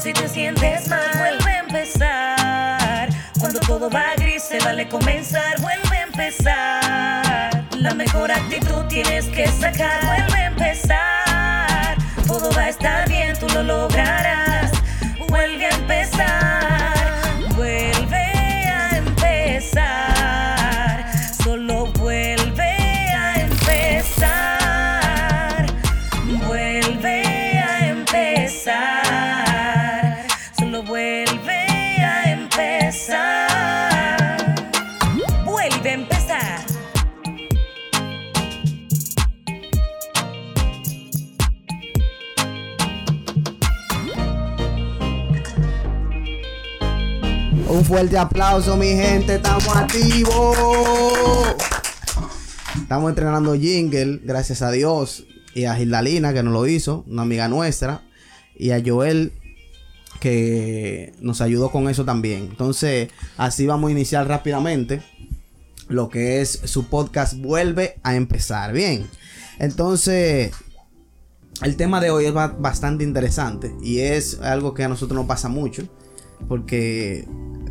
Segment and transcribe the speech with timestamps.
[0.00, 3.08] si te sientes mal, vuelve a empezar.
[3.40, 7.64] Cuando todo va gris, se vale comenzar, vuelve a empezar.
[7.76, 11.96] La mejor actitud tienes que sacar, vuelve a empezar.
[12.26, 14.70] Todo va a estar bien, tú lo lograrás.
[15.28, 16.47] Vuelve a empezar,
[47.88, 49.36] fuerte aplauso, mi gente.
[49.36, 50.56] Estamos activos.
[52.82, 55.24] Estamos entrenando jingle, gracias a Dios.
[55.54, 58.02] Y a Gildalina, que nos lo hizo, una amiga nuestra.
[58.56, 59.32] Y a Joel,
[60.20, 62.42] que nos ayudó con eso también.
[62.50, 65.02] Entonces, así vamos a iniciar rápidamente
[65.88, 68.72] lo que es su podcast Vuelve a empezar.
[68.74, 69.08] Bien.
[69.58, 70.52] Entonces,
[71.62, 75.26] el tema de hoy es ba- bastante interesante y es algo que a nosotros nos
[75.26, 75.88] pasa mucho
[76.46, 77.26] porque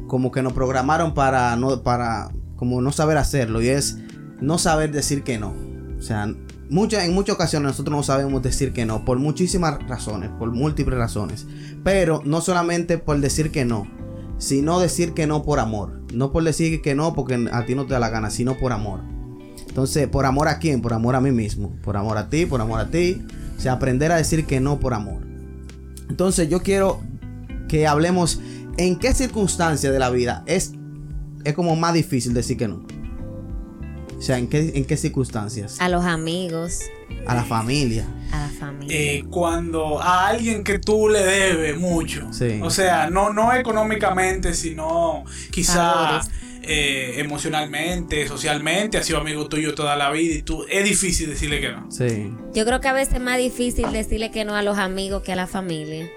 [0.08, 3.98] como que nos programaron para no para como no saber hacerlo y es
[4.42, 5.54] no saber decir que no.
[5.98, 6.34] O sea,
[6.70, 10.98] muchas en muchas ocasiones nosotros no sabemos decir que no por muchísimas razones, por múltiples
[10.98, 11.46] razones,
[11.84, 13.88] pero no solamente por decir que no,
[14.38, 17.86] sino decir que no por amor, no por decir que no porque a ti no
[17.86, 19.02] te da la gana, sino por amor.
[19.78, 20.82] Entonces, ¿por amor a quién?
[20.82, 21.72] Por amor a mí mismo.
[21.84, 23.22] Por amor a ti, por amor a ti.
[23.58, 25.22] O sea, aprender a decir que no por amor.
[26.10, 27.00] Entonces, yo quiero
[27.68, 28.40] que hablemos
[28.78, 30.74] en qué circunstancia de la vida es,
[31.44, 32.86] es como más difícil decir que no.
[34.18, 35.78] O sea, ¿en qué, en qué circunstancias?
[35.80, 36.80] A los amigos,
[37.28, 38.06] A la familia.
[38.32, 38.98] a la familia.
[39.00, 42.34] Eh, cuando a alguien que tú le debes mucho.
[42.34, 42.60] Sí.
[42.64, 46.30] O sea, no, no económicamente, sino quizá Favores.
[46.64, 51.62] eh, emocionalmente, socialmente, ha sido amigo tuyo toda la vida y tú es difícil decirle
[51.62, 51.92] que no.
[51.92, 52.32] Sí.
[52.56, 55.32] Yo creo que a veces es más difícil decirle que no a los amigos que
[55.34, 56.10] a la familia.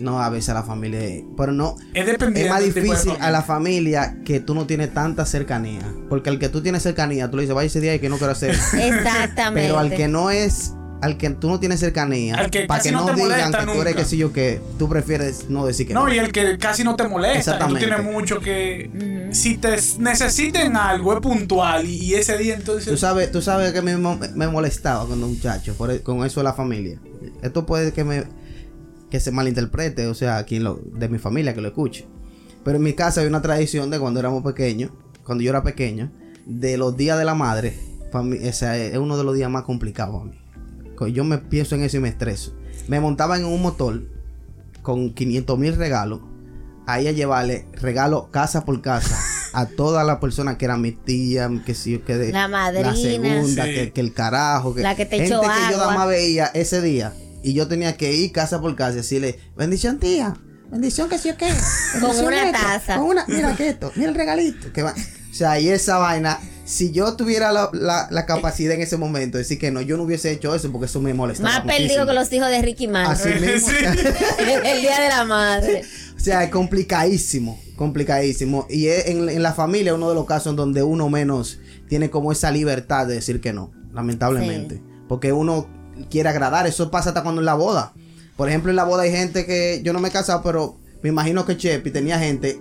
[0.00, 1.00] No, a veces a la familia.
[1.36, 1.76] Pero no.
[1.94, 2.06] Es
[2.48, 4.16] más difícil a la familia.
[4.24, 5.82] que tú no tienes tanta cercanía.
[6.08, 8.18] Porque al que tú tienes cercanía, tú le dices, vaya ese día y que no
[8.18, 8.50] quiero hacer.
[8.78, 9.66] Exactamente.
[9.68, 12.90] Pero al que no es, al que tú no tienes cercanía, Al que para que
[12.92, 15.86] no no, te digan que tú eres que sé yo que tú prefieres no decir
[15.86, 16.06] que no.
[16.06, 17.86] No, y el que casi no te molesta, que tú Exactamente.
[17.86, 19.28] tienes mucho que...
[19.32, 22.86] Si te necesiten algo, es puntual y, y ese día entonces...
[22.88, 26.44] Tú sabes, tú sabes que me, me molestaba cuando muchacho por e- con eso de
[26.44, 26.98] la familia.
[27.42, 28.24] Esto puede que me
[29.10, 32.06] que se malinterprete, o sea, quien lo de mi familia que lo escuche.
[32.64, 34.90] Pero en mi casa hay una tradición de cuando éramos pequeños,
[35.24, 36.10] cuando yo era pequeño,
[36.46, 37.78] de los días de la madre.
[38.52, 41.12] sea, es uno de los días más complicados para mí.
[41.12, 42.54] Yo me pienso en eso y me estreso.
[42.88, 44.02] Me montaba en un motor
[44.82, 46.20] con 500 mil regalos.
[46.86, 49.18] Ahí a llevarle regalos casa por casa
[49.52, 52.90] a todas las personas que eran mi tía, que sí, que de, La madrina.
[52.90, 53.74] la segunda, Sí.
[53.74, 56.46] que, que el carajo, que La que te gente echó que yo nada más veía
[56.46, 60.36] ese día y yo tenía que ir casa por casa y decirle, bendición tía,
[60.70, 61.46] bendición que sí o qué,
[62.00, 62.96] bendición una esto, taza.
[62.96, 64.94] con una, mira que esto, mira el regalito, que va.
[65.30, 69.36] O sea, y esa vaina, si yo tuviera la, la- la capacidad en ese momento
[69.38, 71.80] de decir que no, yo no hubiese hecho eso porque eso me molestaba Más perdido
[71.82, 72.06] muchísimo.
[72.06, 73.32] que los hijos de Ricky Martin.
[73.32, 73.68] Así mismo.
[74.64, 75.82] El día de la madre.
[76.16, 78.66] O sea, es complicadísimo, complicadísimo.
[78.70, 82.10] Y es en, en la familia uno de los casos en donde uno menos tiene
[82.10, 84.82] como esa libertad de decir que no, lamentablemente.
[85.08, 85.68] Porque uno
[86.10, 87.92] quiere agradar, eso pasa hasta cuando en la boda.
[88.36, 91.08] Por ejemplo, en la boda hay gente que yo no me he casado, pero me
[91.08, 92.60] imagino que Chepi tenía gente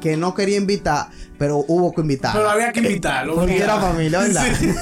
[0.00, 2.32] que no quería invitar, pero hubo que invitar.
[2.34, 3.34] Pero había que invitarlo.
[3.34, 4.46] Porque era familia, ¿verdad?
[4.58, 4.70] Sí.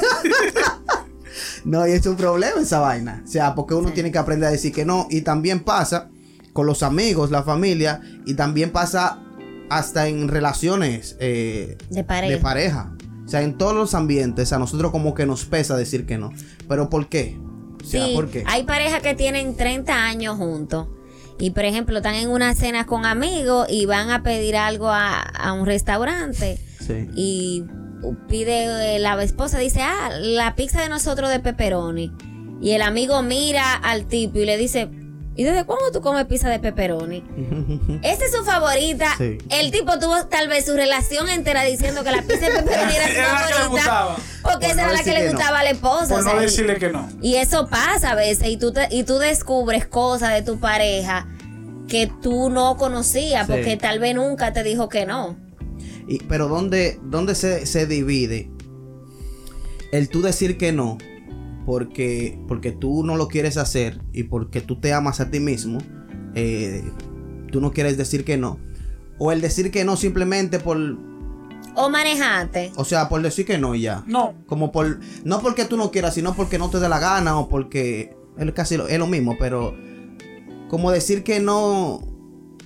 [1.64, 3.22] No, y es un problema esa vaina.
[3.24, 3.94] O sea, porque uno Sí.
[3.94, 5.06] tiene que aprender a decir que no.
[5.10, 6.08] Y también pasa
[6.52, 8.00] con los amigos, la familia.
[8.26, 9.20] Y también pasa
[9.68, 12.32] hasta en relaciones eh, De pareja.
[12.34, 12.92] de pareja.
[13.24, 16.32] O sea, en todos los ambientes, a nosotros como que nos pesa decir que no.
[16.68, 17.38] Pero ¿por qué?
[17.80, 18.44] O sea, Sí, ¿por qué?
[18.46, 20.88] hay parejas que tienen 30 años juntos.
[21.40, 25.20] Y por ejemplo, están en una cena con amigos y van a pedir algo a,
[25.20, 26.58] a un restaurante.
[26.80, 27.06] Sí.
[27.14, 27.64] Y
[28.28, 32.12] pide, la esposa dice, ah, la pizza de nosotros de pepperoni.
[32.60, 34.88] Y el amigo mira al tipo y le dice,
[35.38, 37.24] ¿y desde cuándo tú comes pizza de pepperoni?
[38.02, 39.14] Esa es su favorita.
[39.16, 39.38] Sí.
[39.48, 43.06] El tipo tuvo tal vez su relación entera diciendo que la pizza de pepperoni era
[43.08, 43.68] su Era la que le favorita.
[43.70, 44.16] gustaba.
[44.42, 45.30] Porque Por esa no era la que le no.
[45.32, 46.08] gustaba a la esposa.
[46.08, 47.08] Por o sea, no decirle que no.
[47.22, 51.26] y eso pasa a veces y tú, te- y tú descubres cosas de tu pareja
[51.88, 53.52] que tú no conocías Sí.
[53.52, 55.36] porque tal vez nunca te dijo que no.
[56.08, 58.50] Y- pero ¿dónde, dónde se, se divide
[59.92, 60.98] el tú decir que no?
[61.68, 65.76] Porque, porque tú no lo quieres hacer y porque tú te amas a ti mismo.
[66.34, 66.82] eh,
[67.52, 68.58] tú no quieres decir que no.
[69.18, 70.78] O el decir que no simplemente por,
[71.74, 72.72] O manejate.
[72.76, 74.02] o sea, por decir que no y ya.
[74.06, 74.32] No.
[74.46, 77.50] Como por, no porque tú no quieras, sino porque no te dé la gana o
[77.50, 79.74] porque es casi lo, es lo mismo, pero
[80.70, 82.00] como decir que no,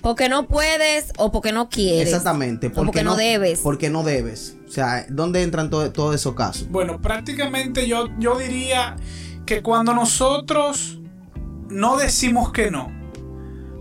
[0.03, 2.09] Porque no puedes o porque no quieres.
[2.09, 3.59] exactamente, O porque no debes.
[3.61, 4.55] Porque no debes.
[4.67, 6.67] O sea, ¿dónde entran todo- todos esos casos?
[6.69, 8.95] Bueno, prácticamente yo, yo diría
[9.45, 10.99] que cuando nosotros
[11.69, 12.91] no decimos que no,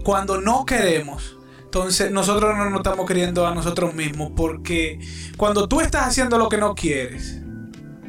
[0.05, 4.99] cuando no queremos, entonces nosotros no nos estamos queriendo a nosotros mismos porque
[5.37, 7.41] cuando tú estás haciendo lo que no quieres,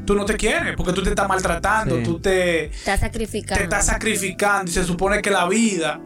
[0.05, 2.03] tú no te quieres porque tú te estás maltratando, Sí.
[2.03, 3.57] tú te, Estás sacrificando.
[3.57, 6.01] te estás sacrificando y se supone que la vida,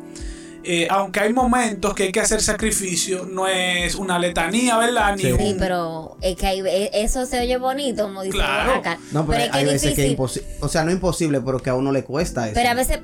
[0.63, 5.15] eh, aunque hay momentos que hay que hacer sacrificio, no es una letanía, ¿verdad?
[5.15, 5.33] Ni Sí.
[5.37, 8.71] Sí, un- pero es que hay- e- eso se oye bonito, como dice Claro.
[8.73, 8.99] Oaxaca.
[9.11, 10.47] No, pero, es que hay es veces que es imposible.
[10.61, 12.53] O sea, no imposible, pero que a uno le cuesta eso.
[12.55, 12.99] Pero a veces,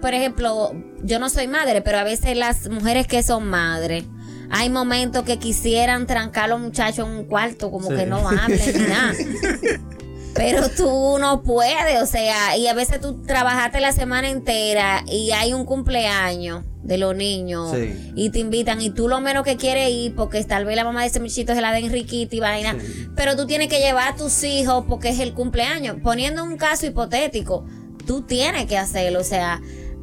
[0.00, 0.72] por ejemplo,
[1.02, 4.04] yo no soy madre, pero a veces las mujeres que son madres,
[4.50, 7.96] hay momentos que quisieran trancar a los muchachos en un cuarto, como Sí.
[7.96, 9.12] que no hablen ni nada.
[10.34, 15.32] Pero tú no puedes, o sea, y a veces tú trabajaste la semana entera y
[15.32, 18.12] hay un cumpleaños de los niños Sí.
[18.14, 21.02] y te invitan y tú lo menos que quieres ir porque tal vez la mamá
[21.02, 23.08] de ese muchito se la den Enriquita y vaina, Sí.
[23.16, 25.96] pero tú tienes que llevar a tus hijos porque es el cumpleaños.
[26.02, 27.64] Poniendo un caso hipotético,
[28.06, 29.60] tú tienes que hacerlo, o sea,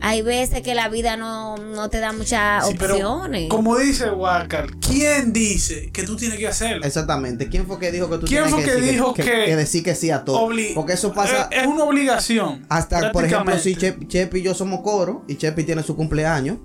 [0.08, 3.50] hay veces que la vida no, no te da muchas Sí, pero opciones.
[3.50, 6.86] como dice Walker, ¿quién dice que tú tienes que hacerlo?
[6.86, 7.50] Exactamente.
[7.50, 9.96] ¿Quién fue que dijo que tú ¿Quién tienes fue que dijo que- que decir que
[9.96, 10.48] sí a todo?
[10.76, 12.66] Porque eso pasa Eh, Es, una obligación.
[12.70, 13.76] hasta, por ejemplo, si.
[13.76, 16.58] Chep, Chepi y yo somos coro y Chepi tiene su cumpleaños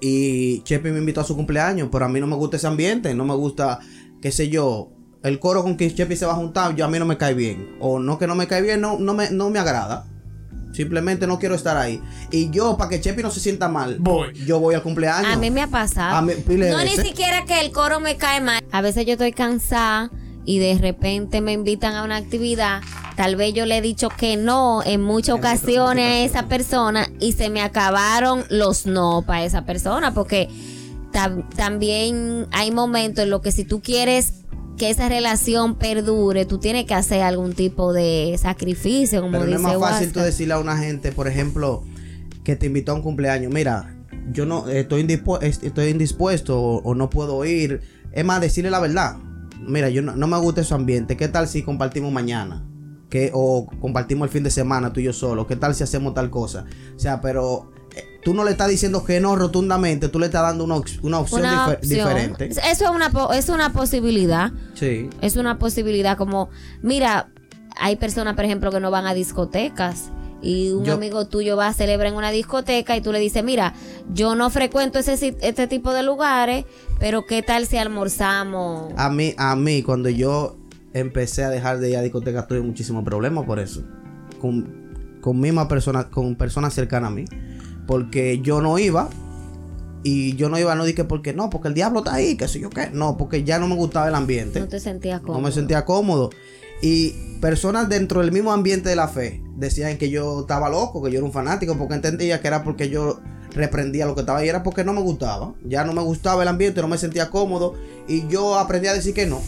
[0.00, 3.14] y Chepi me invitó a su cumpleaños, pero a mí no me gusta ese ambiente,
[3.14, 3.78] no me gusta,
[4.20, 4.90] qué sé yo,
[5.22, 7.34] el coro con que Chepi se va a juntar, yo a mí no me cae
[7.34, 7.76] bien.
[7.80, 10.06] O no que no me cae bien, no, no, me, no me agrada.
[10.76, 12.00] Simplemente no quiero estar ahí.
[12.30, 14.32] Y yo, para que Chepi no se sienta mal, Voy.
[14.44, 15.32] yo voy al cumpleaños.
[15.32, 16.14] A mí me ha pasado.
[16.16, 18.62] A mí, no ni siquiera que el coro me cae mal.
[18.70, 20.10] A veces yo estoy cansada
[20.44, 22.82] y de repente me invitan a una actividad.
[23.16, 26.48] Tal vez yo le he dicho que no en muchas En muchas ocasiones a esa
[26.48, 30.48] persona y se me acabaron los no para esa persona porque
[31.12, 34.34] tam- también hay momentos en los que si tú quieres
[34.76, 39.50] que esa relación perdure, tú tienes que hacer algún tipo de sacrificio, como Pero no
[39.50, 41.82] dice es más fácil tú decirle a una gente, por ejemplo,
[42.44, 43.52] que te invitó a un cumpleaños.
[43.52, 43.96] Mira,
[44.32, 47.80] yo no estoy, indispu- est- estoy indispuesto o, o no puedo ir.
[48.12, 49.16] Es más, decirle la verdad.
[49.66, 51.16] Mira, yo no, no me gusta ese ambiente.
[51.16, 52.62] ¿Qué tal si compartimos mañana?
[53.08, 55.46] que o compartimos el fin de semana tú y yo solo.
[55.46, 56.64] ¿Qué tal si hacemos tal cosa?
[56.96, 57.70] O sea, pero
[58.22, 61.40] tú no le estás diciendo que no rotundamente, tú le estás dando una, una opción,
[61.40, 61.90] Una difer- opción.
[62.08, 62.44] diferente.
[62.48, 64.52] Eso es una, po- es una posibilidad.
[64.74, 65.08] Sí.
[65.20, 66.48] Es una posibilidad como,
[66.82, 67.28] mira,
[67.78, 70.10] hay personas, por ejemplo, que no van a discotecas
[70.42, 73.42] y un Yo- amigo tuyo va a celebrar en una discoteca y tú le dices,
[73.44, 73.74] mira,
[74.12, 76.64] yo no frecuento ese, este tipo de lugares,
[76.98, 78.92] pero ¿qué tal si almorzamos?
[78.96, 80.56] A mí, a mí, cuando yo
[80.92, 83.82] empecé a dejar de ir a discotecas, tuve muchísimos problemas por eso.
[84.40, 87.24] Con, con mismas personas, con personas cercanas a mí.
[87.86, 89.08] Porque yo no iba.
[90.02, 92.60] Y yo no iba, no dije porque no, porque el diablo está ahí, que sé
[92.60, 92.90] yo qué.
[92.92, 94.60] No, porque ya no me gustaba el ambiente.
[94.60, 95.42] No te sentías No cómodo.
[95.42, 96.30] me sentía cómodo.
[96.80, 101.10] Y personas dentro del mismo ambiente de la fe decían que yo estaba loco, que
[101.10, 103.18] yo era un fanático, porque entendía que era porque yo
[103.52, 105.54] reprendía lo que estaba ahí, era porque no me gustaba.
[105.64, 107.74] Ya no me gustaba el ambiente, no me sentía cómodo.
[108.06, 109.40] Y yo aprendí a decir que no.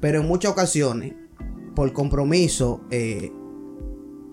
[0.00, 1.14] Pero en muchas ocasiones,
[1.74, 3.32] por compromiso, eh,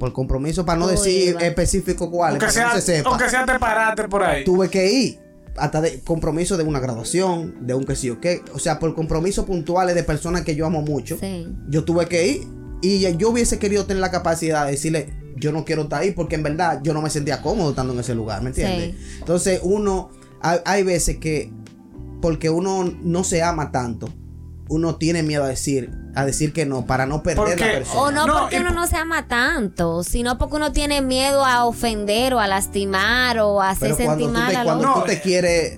[0.02, 3.30] por compromiso para no decir específico cuál, Aunque para que sea, no se sepa aunque
[3.30, 4.44] sea te paraste por ahí.
[4.44, 5.20] tuve que ir
[5.56, 8.96] hasta de compromiso de una graduación, de un que sí o qué, o sea, por
[8.96, 11.48] compromisos puntuales de personas que yo amo mucho, Sí.
[11.70, 12.48] yo tuve que ir
[12.82, 16.34] y yo hubiese querido tener la capacidad de decirle, yo no quiero estar ahí porque
[16.34, 18.96] en verdad yo no me sentía cómodo estando en ese lugar, ¿me entiendes?
[19.20, 20.10] Entonces uno,
[20.42, 21.52] hay, hay veces que,
[22.24, 24.10] porque uno no se ama tanto,
[24.72, 28.00] uno tiene miedo a decir, a decir que no, para no perder Porque- la persona.
[28.02, 31.66] O no, No, porque uno no se ama tanto, sino porque uno tiene miedo a
[31.66, 35.78] ofender o a lastimar o a hacer sentir mal te, al cuando tú te quieres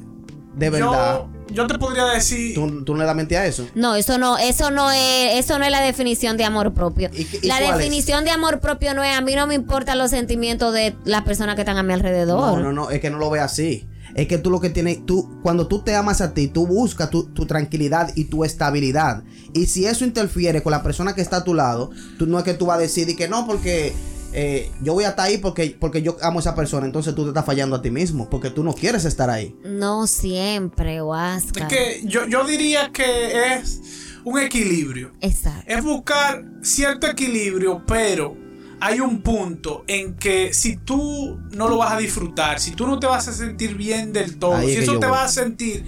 [0.55, 2.53] de verdad, Yo, yo te podría decir.
[2.53, 3.67] tú, tú no le das mente a eso.
[3.73, 7.09] No, eso no, eso no es, eso no es la definición de amor propio.
[7.11, 7.77] ¿Y y la cuál es?
[7.79, 11.23] definición de amor propio no es a mí no me importan los sentimientos de las
[11.23, 12.59] personas que están a mi alrededor.
[12.59, 13.87] No, no, no, es que no lo ve así.
[14.15, 17.09] Es que tú lo que tienes, tú, cuando tú te amas a ti, tú buscas
[17.09, 19.23] tu, tu tranquilidad y tu estabilidad.
[19.53, 22.43] Y si eso interfiere con la persona que está a tu lado, tú no es
[22.43, 23.93] que tú vas a decir y que no, porque
[24.33, 26.85] eh, yo voy a estar ahí porque, porque yo amo a esa persona.
[26.85, 29.55] Entonces tú te estás fallando a ti mismo, porque tú no quieres estar ahí.
[29.65, 31.67] No siempre, Es Oscar.
[31.67, 33.81] que yo, yo diría que es
[34.23, 35.11] un equilibrio.
[35.21, 35.63] Exacto.
[35.67, 38.35] Es buscar cierto equilibrio, pero
[38.85, 42.99] hay un punto en que si tú no lo vas a disfrutar, si tú no
[42.99, 45.15] te vas a sentir bien del todo, Ahí si eso te voy.
[45.15, 45.85] va a sentir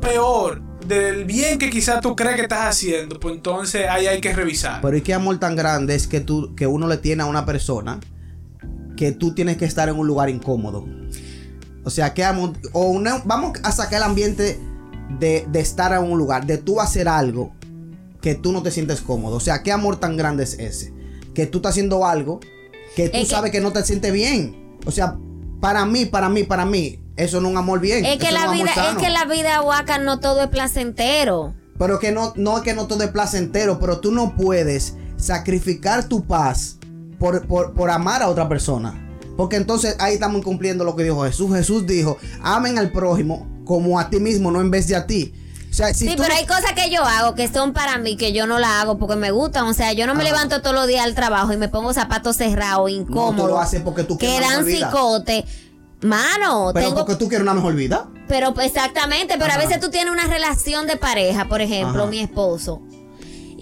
[0.00, 4.32] peor del bien que quizás tú crees que estás haciendo, pues entonces ahí hay que
[4.32, 4.80] revisar.
[4.82, 7.46] Pero ¿y qué amor tan grande es que tú que uno le tiene a una
[7.46, 8.00] persona
[8.96, 10.86] que tú tienes que estar en un lugar incómodo?
[11.84, 12.52] O sea, ¿qué amor?
[12.72, 14.60] O una- vamos a sacar el ambiente
[15.18, 17.54] de, de estar en un lugar, de tú hacer algo
[18.20, 19.36] que tú no te sientes cómodo.
[19.36, 20.92] O sea, ¿qué amor tan grande es ese?
[21.34, 22.40] Que tú estás haciendo algo
[22.94, 24.78] que tú Es sabes que no te sientes bien.
[24.86, 25.16] O sea,
[25.60, 28.04] para mí, para mí, para mí, eso no es un amor bien.
[28.04, 31.54] Es que la es vida, es que la vida huaca no todo es placentero.
[31.78, 36.08] Pero que no, no es que no todo es placentero, pero tú no puedes sacrificar
[36.08, 36.78] tu paz
[37.18, 39.08] por, por, por amar a otra persona.
[39.36, 41.54] Porque entonces ahí estamos incumpliendo lo que dijo Jesús.
[41.54, 45.32] Jesús dijo, amen al prójimo como a ti mismo, no en vez de a ti.
[45.72, 47.96] O sea, si sí, tú pero no- hay cosas que yo hago que son para
[47.96, 49.64] mí, que yo no la hago porque me gustan.
[49.66, 50.32] O sea, yo no me Ajá.
[50.32, 53.48] levanto todos los días al trabajo y me pongo zapatos cerrados, incómodos.
[53.50, 55.44] lo haces porque tú Que quieres una dan cicote.
[56.02, 56.98] Mano, pero tengo.
[57.06, 58.08] porque tú quieres una mejor vida.
[58.28, 59.54] Pero pues, exactamente, pero Ajá.
[59.54, 62.10] a veces tú tienes una relación de pareja, por ejemplo, Ajá.
[62.10, 62.82] mi esposo.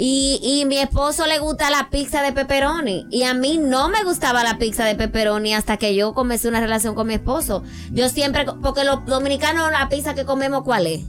[0.02, 3.06] Y, y mi esposo le gusta la pizza de pepperoni.
[3.10, 6.60] Y a mí no me gustaba la pizza de pepperoni hasta que yo comencé una
[6.60, 7.62] relación con mi esposo.
[7.92, 11.02] Yo siempre, porque los dominicanos, la pizza que comemos, ¿cuál es?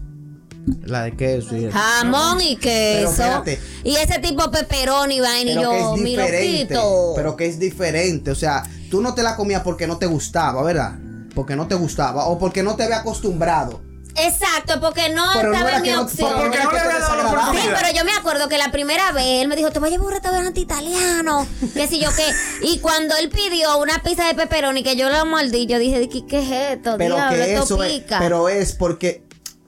[0.84, 1.77] La de queso y eso.
[1.77, 3.44] Jamón y queso.
[3.84, 6.68] Y ese tipo pepperoni, vaina, y Pero que yo, es mi.
[7.15, 8.32] Pero que es diferente.
[8.32, 10.94] O sea, tú no te la comías porque no te gustaba, ¿verdad?
[11.34, 12.25] Porque no te gustaba.
[12.25, 13.82] O porque no te había acostumbrado.
[14.13, 16.30] Exacto, porque no Pero estaba en mi no- opción.
[16.30, 17.62] porque Porque era no que le te había dado la desagradaba.
[17.62, 19.91] Sí, pero yo me acuerdo que la primera vez él me dijo, te voy a
[19.91, 22.25] llevar a un restaurante italiano, qué sé yo qué.
[22.68, 26.25] Y cuando él pidió una pizza de pepperoni que yo la mordí, yo dije, ¿qué,
[26.27, 26.96] qué es esto?
[26.98, 28.20] Pero Diablo, que esto eso es, pica.
[28.20, 29.24] pero es porque,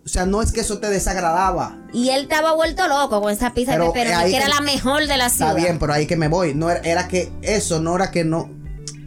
[0.05, 1.77] o sea, no es que eso te desagradaba.
[1.93, 4.49] Y él estaba vuelto loco con esa pizza Pero, de pepperoni, eh, ahí que era
[4.49, 5.51] la mejor de la ciudad.
[5.51, 6.53] Está bien, pero ahí que me voy.
[6.53, 8.49] No era, era que eso no era que no.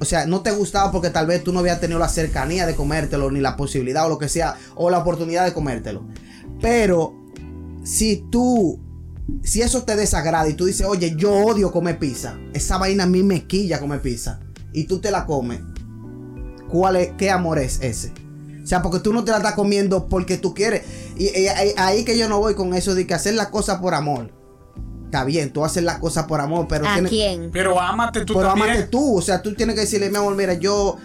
[0.00, 2.75] O sea, no te gustaba porque tal vez tú no habías tenido la cercanía de
[2.75, 6.07] comértelo, ni la posibilidad o lo que sea, o la oportunidad de comértelo.
[6.62, 7.15] Pero
[7.85, 8.81] si tú,
[9.43, 13.07] si eso te desagrada y tú dices, oye, yo odio comer pizza, esa vaina a
[13.07, 14.41] mí me quilla comer pizza,
[14.73, 15.61] y tú te la comes,
[16.69, 18.12] ¿cuál es, qué amor es ese?
[18.66, 20.82] O sea, porque tú no te la estás comiendo porque tú quieres.
[21.16, 23.78] Y, y ahí, ahí que yo no voy con eso de que hacer las cosas
[23.78, 24.32] por amor.
[25.04, 27.50] Está bien, tú haces las cosas por amor, pero ¿A tienes, quién?
[27.52, 28.70] Pero ámate tú pero también.
[28.70, 29.18] amate tú.
[29.18, 30.96] O sea, tú tienes que decirle, mi amor, mira, yo.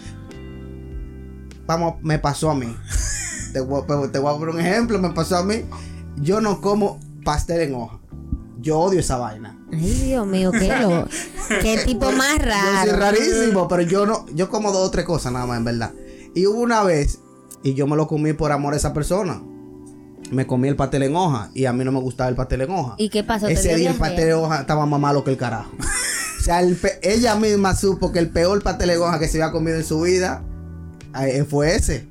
[1.68, 2.76] Vamos, me pasó a mí.
[3.54, 5.64] te, voy, a- te voy a poner un ejemplo, me pasó a mí.
[6.18, 8.00] Yo no como pastel en hoja.
[8.60, 9.58] Yo odio esa vaina.
[9.72, 11.08] Ay, Dios mío, qué, lo,
[11.62, 12.98] qué tipo más Yo soy raro.
[12.98, 15.92] rarísimo, pero yo no, yo como dos o tres cosas nada más, en verdad.
[16.36, 17.20] Y hubo una vez,
[17.64, 19.42] y yo me lo comí por amor a esa persona.
[20.32, 22.72] Me comí el pastel en hoja y a mí no me gustaba el pastel en
[22.72, 22.96] hoja.
[22.98, 23.48] ¿Y qué pasó?
[23.48, 25.72] ¿Te Ese día el pastel en hoja estaba más malo que el carajo.
[26.40, 29.52] o sea, el ella misma supo que el peor pastel en hoja que se había
[29.52, 30.44] comido en su vida
[31.20, 32.08] eh, fue ese.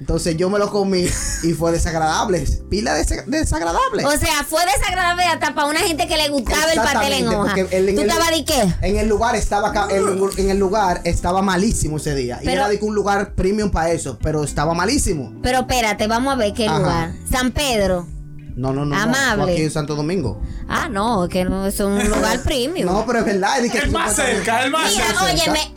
[0.00, 1.06] Entonces yo me lo comí
[1.42, 2.46] y fue desagradable.
[2.70, 4.04] Pila de desagradable.
[4.06, 7.54] O sea, fue desagradable hasta para una gente que le gustaba el pastel en hoja.
[7.58, 8.74] el- en ¿Tú estabas de qué?
[8.82, 10.04] En el lugar estaba ca- en,
[10.38, 12.38] en el lugar estaba malísimo ese día.
[12.40, 15.32] y Pero- era de un lugar premium para eso, pero estaba malísimo.
[15.42, 16.78] Pero espérate, vamos a ver qué Ajá.
[16.78, 17.12] lugar.
[17.30, 18.06] San Pedro.
[18.54, 18.96] No, no, no.
[18.96, 19.52] Amable.
[19.52, 20.40] aquí en Santo Domingo.
[20.68, 22.86] Ah, no, es que no es un lugar premium.
[22.92, 23.64] No, pero es verdad.
[23.64, 25.24] es que El más cerca, el más Mira, cerca.
[25.24, 25.74] óyeme,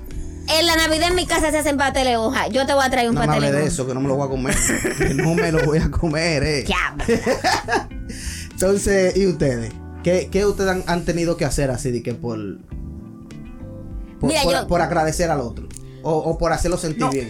[0.48, 2.48] en la Navidad en mi casa se hacen pastel de hoja.
[2.48, 4.26] Yo te voy a traer un No pastel de eso, que no me lo voy
[4.28, 4.56] a comer.
[4.98, 6.66] que no me lo voy a comer, eh.
[8.52, 9.72] Entonces, ¿y ustedes?
[10.04, 12.38] ¿Qué, qué ustedes han, han tenido que hacer así de que por.
[14.20, 15.68] Por, Mira, por- yo- por agradecer al otro?
[16.04, 17.10] O, o por hacerlo sentir No.
[17.12, 17.30] bien.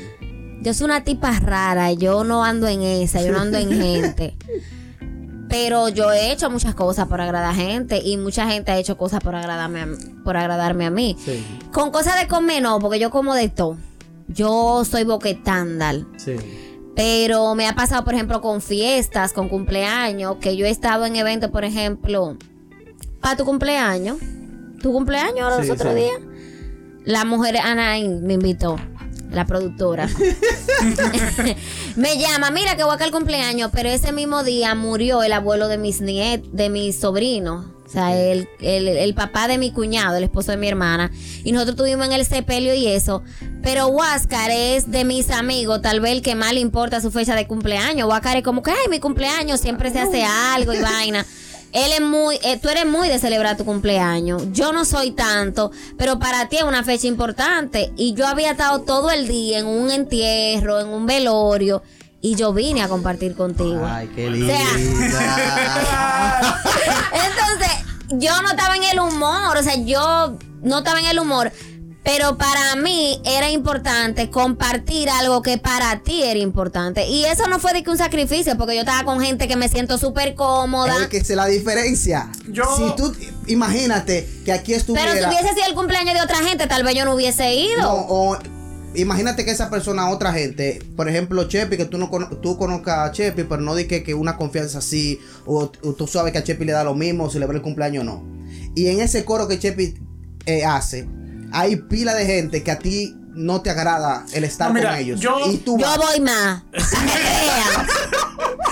[0.62, 4.36] Yo soy una tipa rara, yo no ando en esa, yo no ando en gente.
[5.52, 8.98] Pero yo he hecho muchas cosas por agradar a gente y mucha gente ha hecho
[8.98, 9.88] cosas por agradarme a,
[10.24, 11.16] por agradarme a mí.
[11.24, 11.46] Sí.
[11.72, 13.78] Con cosas de comer no, porque yo como de todo.
[14.30, 16.08] Yo soy boquetándal.
[16.18, 16.36] Sí.
[16.96, 21.16] Pero me ha pasado, por ejemplo, con fiestas, con cumpleaños, que yo he estado en
[21.16, 22.38] eventos, por ejemplo,
[23.22, 24.18] para tu cumpleaños.
[24.82, 26.00] ¿Tu cumpleaños los Sí, otros sí.
[26.00, 26.20] días?
[27.04, 28.78] La mujer Anaín me invitó,
[29.32, 30.08] la productora.
[31.96, 35.68] me llama, mira que voy acá al cumpleaños, pero ese mismo día murió el abuelo
[35.68, 37.66] de mis niet, de mis sobrinos.
[37.86, 41.12] O sea, el, el, el papá de mi cuñado, el esposo de mi hermana.
[41.44, 43.22] Y nosotros tuvimos en el sepelio y eso.
[43.64, 47.36] Pero Huáscar es de mis amigos, tal vez el que más le importa su fecha
[47.36, 48.08] de cumpleaños.
[48.08, 51.26] Huáscar es como que, ay, mi cumpleaños siempre se hace algo y vaina.
[51.74, 54.44] Él es muy, eh, tú eres muy de celebrar tu cumpleaños.
[54.52, 57.92] Yo no soy tanto, pero para ti es una fecha importante.
[57.96, 61.82] Y yo había estado todo el día en un entierro, en un velorio,
[62.20, 63.84] y yo vine a compartir contigo.
[63.86, 64.54] Ay, qué O linda.
[64.54, 64.68] sea,
[67.14, 67.72] entonces,
[68.10, 71.52] yo no estaba en el humor, o sea, yo no estaba en el humor,
[72.04, 77.08] Pero para mí era importante compartir algo que para ti era importante.
[77.08, 79.70] Y eso no fue de que un sacrificio, porque yo estaba con gente que me
[79.70, 80.96] siento súper cómoda.
[81.00, 82.32] Es que es la diferencia.
[82.50, 83.14] Yo- Si tú,
[83.46, 85.12] imagínate que aquí estuviera.
[85.14, 87.82] Pero si hubiese sido el cumpleaños de otra gente, tal vez yo no hubiese ido.
[87.82, 88.38] No, o
[88.96, 93.10] imagínate que esa persona, otra gente, por ejemplo, Chepi, que tú no cono- tú conozcas
[93.10, 96.40] a Chepi, pero no di que, que una confianza así, o, o tú sabes que
[96.40, 98.24] a Chepi le da lo mismo, celebrar el cumpleaños o no.
[98.76, 99.94] Y en ese coro que Chepi
[100.48, 101.08] eh, hace,
[101.52, 105.00] hay pila de gente que a ti no te agrada el estar No, mira, con
[105.00, 105.20] ellos.
[105.20, 105.98] yo- y tú Yo vas.
[105.98, 106.64] voy más.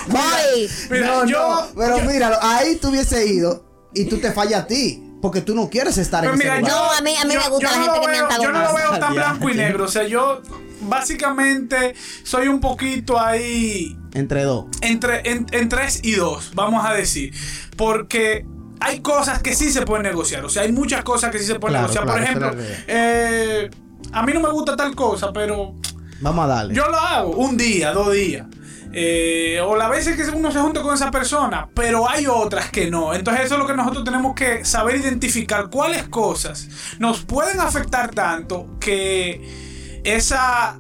[0.07, 0.69] Voy.
[0.89, 4.63] Mira, no, yo- no, pero yo- míralo, ahí tú hubiese ido y tú te fallas
[4.63, 5.03] a ti.
[5.21, 6.75] Porque tú no quieres estar Pues en mira, ese lugar.
[6.77, 8.51] No, a mí- a mí me gusta la no gente lo que me veo- Yo
[8.53, 9.83] no lo veo tan blanco y negro.
[9.83, 10.41] O sea, yo
[10.79, 11.93] básicamente
[12.24, 14.67] soy un poquito ahí Entre dos.
[14.79, 17.33] entre, en, en tres y dos, vamos a decir.
[17.75, 18.45] Porque
[18.79, 20.43] hay cosas que sí se pueden negociar.
[20.45, 22.36] O sea, hay muchas cosas que sí se pueden Claro, negociar.
[22.38, 23.69] claro, Por ejemplo, eh,
[24.12, 25.75] a mí no me gusta tal cosa, pero
[26.21, 26.74] Vamos a darle.
[26.74, 28.45] yo lo hago un día, dos días.
[28.91, 32.89] Eh, o las veces que uno se junta con esa persona, pero hay otras que
[32.89, 33.13] no.
[33.13, 36.67] Entonces eso es lo que nosotros tenemos que saber identificar cuáles cosas
[36.98, 40.79] nos pueden afectar tanto que esa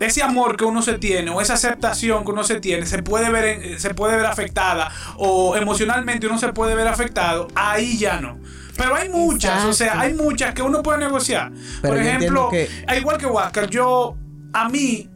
[0.00, 3.30] ese amor que uno se tiene o esa aceptación que uno se tiene se puede
[3.30, 8.38] ver se puede ver afectada o emocionalmente uno se puede ver afectado, ahí ya no.
[8.76, 11.50] Pero hay muchas, o sea, hay muchas que uno puede negociar.
[11.80, 12.50] Pero Por ejemplo,
[12.94, 14.16] igual que Huáscar, yo
[14.52, 15.08] a mí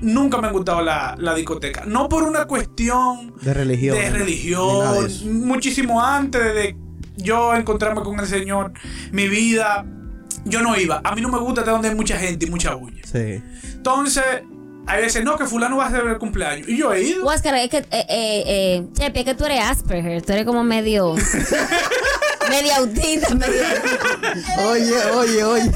[0.00, 1.84] nunca me ha gustado la, la discoteca.
[1.84, 3.96] No por una cuestión De religión.
[3.96, 5.08] de religión.
[5.46, 6.76] Muchísimo antes de
[7.16, 8.72] yo encontrarme con el Señor,
[9.12, 9.84] mi vida,
[10.44, 11.00] yo no iba.
[11.04, 13.02] A mí no me gusta de donde hay mucha gente y mucha bulla.
[13.04, 13.42] Sí.
[13.64, 14.24] Entonces,
[14.86, 16.68] hay veces, no, que fulano va a hacer el cumpleaños.
[16.68, 17.24] Y yo he ido.
[17.26, 20.64] Oscar, es que, eh, eh, eh, Chepi, es que tú eres Asperger, tú eres como
[20.64, 21.14] medio.
[22.50, 23.62] medio autista, medio.
[24.68, 25.70] Oye, oye, oye.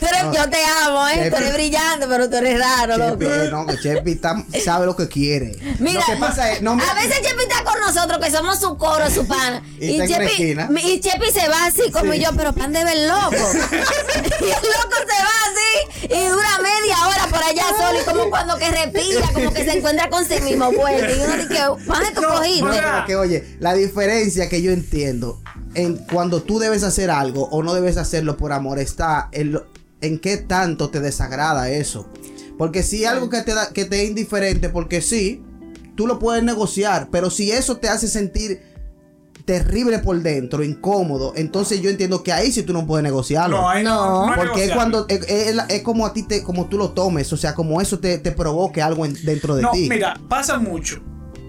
[0.00, 1.30] Eres- yo te amo, ¿eh?
[1.30, 3.18] Tú eres brillante, pero tú eres raro, loco.
[3.20, 5.56] Chepi, eh, no, que Chepi está- sabe lo que quiere.
[5.78, 8.58] Mira, lo que pasa es, no me- a veces Chepi está con nosotros, que somos
[8.60, 9.62] su coro, su pana.
[9.80, 12.20] Y Chepi, y Chepi se va así como Sí.
[12.20, 13.30] yo, pero pan de ver loco.
[14.40, 18.30] y el loco se va así y dura media hora por allá solo y como
[18.30, 21.16] cuando que respira, como que se encuentra con sí mismo vuelve.
[21.16, 22.66] Y uno dice, pan de tu No, cogiste.
[22.70, 25.40] Pero que, oye, la diferencia que yo entiendo
[25.74, 29.66] en cuando tú debes hacer algo o no debes hacerlo por amor está en, lo-
[30.00, 32.06] en qué tanto te desagrada eso.
[32.58, 35.42] Porque si algo que te, da, que te es indiferente, porque sí,
[35.96, 38.60] tú lo puedes negociar, pero si eso te hace sentir
[39.44, 43.56] terrible por dentro, incómodo, entonces yo entiendo que ahí sí tú no puedes negociarlo.
[43.62, 44.36] no, ahí no, No.
[44.36, 47.32] porque es cuando es, es la- es como a ti te, como tú lo tomes,
[47.32, 49.88] o sea, como eso te, te provoque algo en- dentro de No, ti.
[49.88, 51.02] mira, pasa mucho.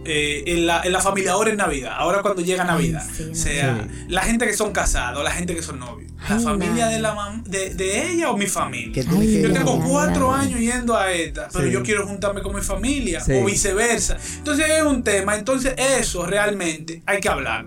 [0.06, 3.36] Eh, en, la, en la familia ahora en Navidad, ahora cuando llega Navidad, sí, o
[3.36, 7.00] sea, la gente que son casados, la gente que son novios, la Ay, familia de,
[7.00, 9.04] la mam- de, de ella o mi familia.
[9.10, 11.72] Ay, Yo tengo cuatro años yendo a esta, pero Sí.
[11.72, 13.34] yo quiero juntarme con mi familia Sí.
[13.34, 14.18] o viceversa.
[14.38, 17.66] Entonces es un tema, entonces eso realmente hay que hablar.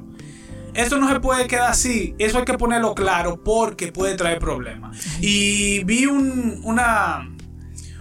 [0.75, 4.99] Eso no se puede quedar así, eso hay que ponerlo claro porque puede traer problemas.
[5.22, 7.31] Y vi un, una,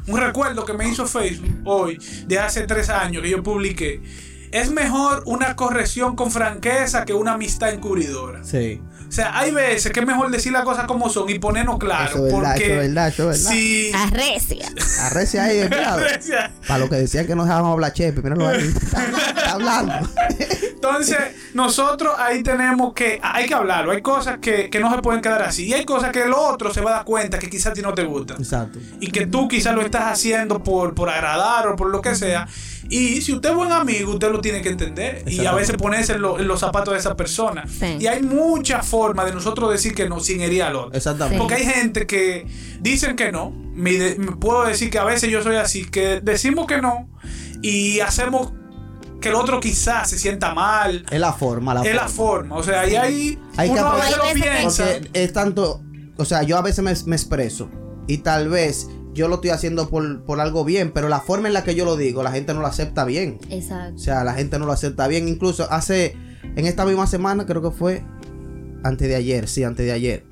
[0.07, 4.01] un recuerdo que me hizo Facebook hoy, de hace tres años, que yo publiqué.
[4.51, 8.43] Es mejor una corrección con franqueza que una amistad encubridora.
[8.43, 8.81] Sí.
[9.15, 12.09] O sea, hay veces que es mejor decir las cosas como son y ponernos claro.
[12.09, 13.51] Eso es verdad, porque eso es verdad, eso es verdad.
[13.57, 14.69] si Arrecia.
[15.03, 16.01] Arrecia ahí, empleado.
[16.67, 18.59] Para lo que decían que no dejábamos hablar Chepi, míralo ahí.
[18.83, 19.93] Está, está hablando.
[20.73, 21.17] Entonces,
[21.53, 23.93] nosotros ahí tenemos que, hay que hablarlo.
[23.93, 25.67] Hay cosas que, que no se pueden quedar así.
[25.67, 27.81] Y hay cosas que el otro se va a dar cuenta que quizás a ti
[27.81, 28.35] no te gustan.
[28.35, 28.79] Exacto.
[28.99, 32.49] Y que tú quizás lo estás haciendo por, por agradar o por lo que sea.
[32.89, 35.23] Y si usted es buen amigo, usted lo tiene que entender.
[35.27, 37.65] Y a veces ponerse en, lo- en los zapatos de esa persona.
[37.67, 37.97] Sí.
[37.99, 40.93] Y hay muchas formas de nosotros decir que no sin herir al otro.
[40.93, 41.39] Exactamente.
[41.39, 42.45] Porque hay gente que
[42.81, 43.51] dicen que no.
[43.73, 47.09] Me, de- me puedo decir que a veces yo soy así, que decimos que no
[47.61, 48.53] y hacemos
[49.19, 51.05] que el otro quizás se sienta mal.
[51.09, 52.55] Es la forma, la es la forma.
[52.57, 54.85] O sea, ahí Hay que uno a veces lo que- piensa.
[55.13, 55.81] Es tanto,
[56.17, 57.69] o sea, yo a veces me, me expreso
[58.07, 61.53] y tal vez yo lo estoy haciendo por, por algo bien, pero la forma en
[61.53, 63.39] la que yo lo digo, la gente no lo acepta bien.
[63.49, 63.97] O Exacto.
[63.97, 65.27] sea, la gente no lo acepta bien.
[65.27, 66.15] Incluso hace,
[66.55, 68.03] en esta misma semana, creo que fue
[68.83, 70.25] antes de ayer, sí, antes de ayer,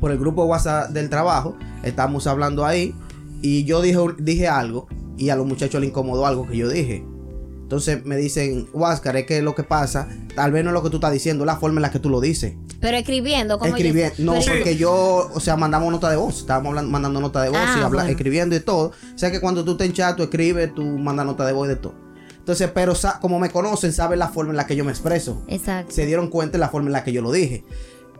[0.00, 2.94] por el grupo WhatsApp del trabajo, estábamos hablando ahí
[3.40, 7.04] y yo dije, dije algo y a los muchachos le incomodó algo que yo dije.
[7.72, 10.06] Entonces me dicen, Huáscar, es que lo que pasa,
[10.36, 11.98] tal vez no es lo que tú estás diciendo, es la forma en la que
[11.98, 12.52] tú lo dices.
[12.82, 16.68] Pero escribiendo, como Escribiendo, no, pero- porque yo, o sea, mandamos nota de voz, estábamos
[16.68, 18.10] hablando- mandando nota de voz Ah, y habla- bueno.
[18.10, 18.88] escribiendo y todo.
[19.14, 21.64] O sea que cuando tú te en chat, tú escribes, tú mandas nota de voz
[21.64, 21.94] y de todo.
[22.36, 25.42] Entonces, pero sa- como me conocen, saben la forma en la que yo me expreso.
[25.48, 25.94] Exacto.
[25.94, 27.64] Se dieron cuenta de la forma en la que yo lo dije.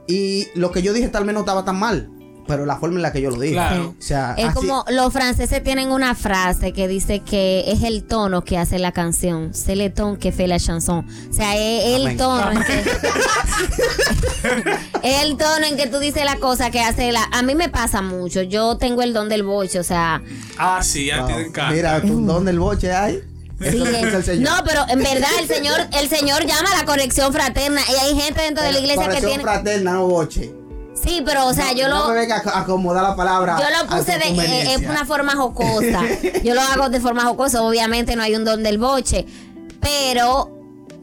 [0.08, 2.08] Y lo que yo dije tal vez no estaba tan mal.
[2.46, 3.54] Pero la forma en la que yo lo dije.
[3.54, 3.94] Claro.
[3.98, 8.04] O sea, Es así- como los franceses tienen una frase que dice que es el
[8.04, 11.06] tono que hace la canción, c'est le ton que fait la chanson.
[11.30, 12.16] O sea, es el Amén.
[12.16, 12.82] tono en que,
[15.02, 17.68] es el tono en que tú dices la cosa que hace la a mí me
[17.68, 18.42] pasa mucho.
[18.42, 20.22] Yo tengo el don del boche, o sea,
[20.58, 21.40] Ah, sí, a ti te Wow.
[21.48, 21.74] encanta.
[21.74, 23.20] Mira, ¿tú- ¿dónde el boche hay?
[23.60, 23.78] sí,
[24.40, 28.20] no, pero en verdad el señor el señor llama a la corrección fraterna y hay
[28.20, 30.52] gente dentro de la iglesia que Corrección tiene fraterna, no boche.
[31.02, 33.58] Sí, pero o sea, yo no lo me venga a acomodar la palabra.
[33.58, 34.74] Yo lo a puse de, eh, conveniencia.
[34.74, 36.00] en una forma jocosa.
[36.44, 37.62] Yo lo hago de forma jocosa.
[37.62, 39.26] Obviamente no hay un don del boche.
[39.80, 40.50] Pero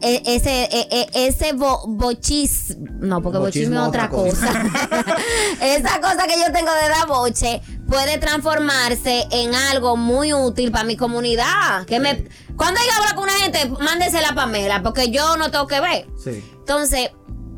[0.00, 2.76] eh, ese, eh, eh, ese bo- bochis.
[2.78, 4.48] No, porque bochismo es otra cosa.
[5.60, 10.84] Esa cosa que yo tengo de dar boche puede transformarse en algo muy útil para
[10.84, 11.84] mi comunidad.
[11.86, 12.24] Que me,
[12.56, 15.80] cuando hay que hablar con una gente, mándese la Pamela, porque yo no tengo que
[15.80, 16.06] ver.
[16.22, 16.42] Sí.
[16.60, 17.10] Entonces,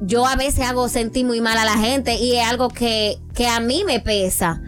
[0.04, 3.46] yo a veces hago sentir muy mal a la gente y es algo que, que
[3.46, 4.60] a mí me pesa.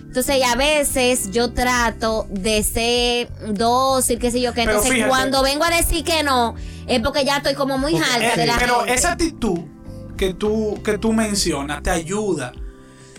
[0.00, 5.08] Entonces, a veces yo trato de ser dócil, qué sé yo, que Pero entonces fíjate.
[5.10, 6.54] cuando vengo a decir que no,
[6.86, 8.94] es porque ya estoy como muy alta eh, de la Pero gente.
[8.94, 9.60] esa actitud
[10.16, 12.52] que tú, que tú mencionas te ayuda,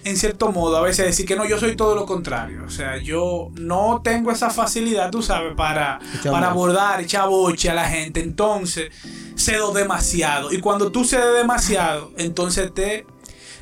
[0.10, 2.64] en cierto modo, a veces decir que no, yo soy todo lo contrario.
[2.66, 7.74] O sea, yo no tengo esa facilidad, tú sabes, para, para abordar, echar boche a
[7.74, 8.20] la gente.
[8.22, 8.92] Entonces,
[9.38, 10.52] cedo demasiado.
[10.52, 13.06] Y cuando tú cedes demasiado, entonces te,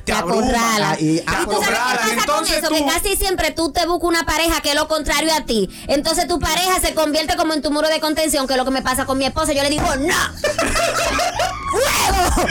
[0.04, 0.92] te acorrala.
[0.92, 1.96] Ah, y- te ah, ¿Y tú sabes qué acorralan.
[1.96, 2.68] pasa con Entonces eso?
[2.68, 5.68] tú- Que casi siempre tú te buscas una pareja que es lo contrario a ti.
[5.86, 8.70] Entonces tu pareja se convierte como en tu muro de contención, que es lo que
[8.70, 9.52] me pasa con mi esposa.
[9.52, 10.14] Yo le digo, ¡no!
[11.78, 12.48] ¡Fuego!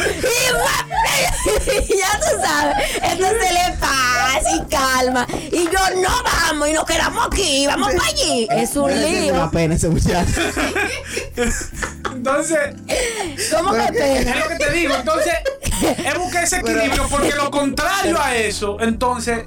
[1.46, 2.76] Y, y ya tú sabes.
[3.04, 5.28] Entonces le paz y calma.
[5.52, 8.48] Y yo, no vamos y nos quedamos aquí, vamos para allí.
[8.52, 9.34] Es un lío.
[9.34, 10.42] Una pena ese muchacho.
[12.14, 12.60] Entonces,
[13.56, 14.32] ¿Cómo que que- pena?
[14.32, 14.96] es lo que te digo.
[14.96, 15.34] Entonces,
[16.06, 19.46] es buscar ese equilibrio, porque lo contrario a eso, entonces.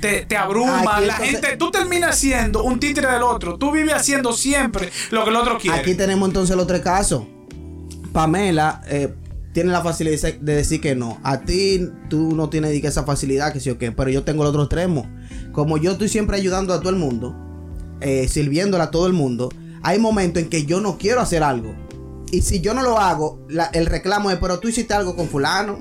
[0.00, 3.70] Te, te abruma, Aquí, la entonces- gente, tú terminas siendo un títere del otro, tú
[3.72, 5.78] vives haciendo siempre lo que el otro quiere.
[5.78, 7.22] Aquí tenemos entonces los tres casos.
[8.16, 9.14] Pamela eh,
[9.52, 11.20] tiene la facilidad de de decir que no.
[11.22, 13.92] A ti tú no tienes esa facilidad, que sí o qué.
[13.92, 15.06] Pero yo tengo el otro extremo.
[15.52, 17.36] Como yo estoy siempre ayudando a todo el mundo,
[18.00, 19.50] eh, sirviéndole a todo el mundo,
[19.82, 21.74] hay momentos en que yo no quiero hacer algo.
[22.32, 25.28] Y si yo no lo hago, la- el reclamo es, pero tú hiciste algo con
[25.28, 25.78] fulano.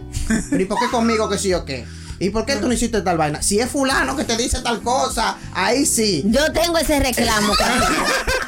[0.50, 1.86] ¿Pero y por qué conmigo que sí o qué?
[2.19, 3.41] ¿Y por qué tú no hiciste tal vaina?
[3.41, 6.21] Si es fulano que te dice tal cosa, ahí sí.
[6.28, 7.54] Yo tengo ese reclamo.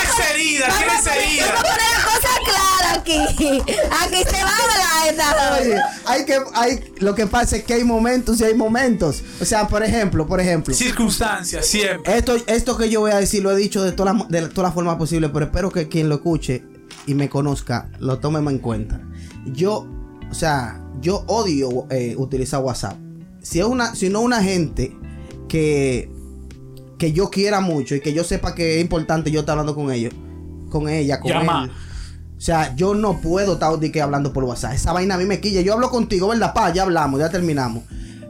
[0.00, 1.46] que tienes herida, poner- herida.
[1.46, 3.60] vamos a poner la cosa clara aquí.
[4.02, 7.84] Aquí se va a hablar esta hay que, hay, lo que pasa es que hay
[7.84, 9.22] momentos y hay momentos.
[9.40, 12.16] O sea, por ejemplo, por ejemplo, Circunstancias, siempre.
[12.16, 14.68] esto, esto que yo voy a decir lo he dicho de todas las, de todas
[14.68, 16.64] las formas posibles, pero espero que quien lo escuche
[17.06, 19.00] y me conozca lo tome en cuenta.
[19.46, 19.86] Yo,
[20.30, 22.96] o sea, yo odio eh, utilizar WhatsApp.
[23.42, 24.96] Si es una, si no una gente
[25.48, 26.10] que,
[26.98, 29.90] que yo quiera mucho y que yo sepa que es importante yo estar hablando con
[29.92, 30.12] ellos,
[30.70, 31.64] con ella, con Llama.
[31.64, 31.70] él.
[32.36, 34.74] O sea, yo no puedo estar de que hablando por WhatsApp.
[34.74, 35.62] Esa vaina a mí me quilla.
[35.62, 36.52] Yo hablo contigo, ¿verdad?
[36.52, 37.84] Pa, ya hablamos, ya terminamos.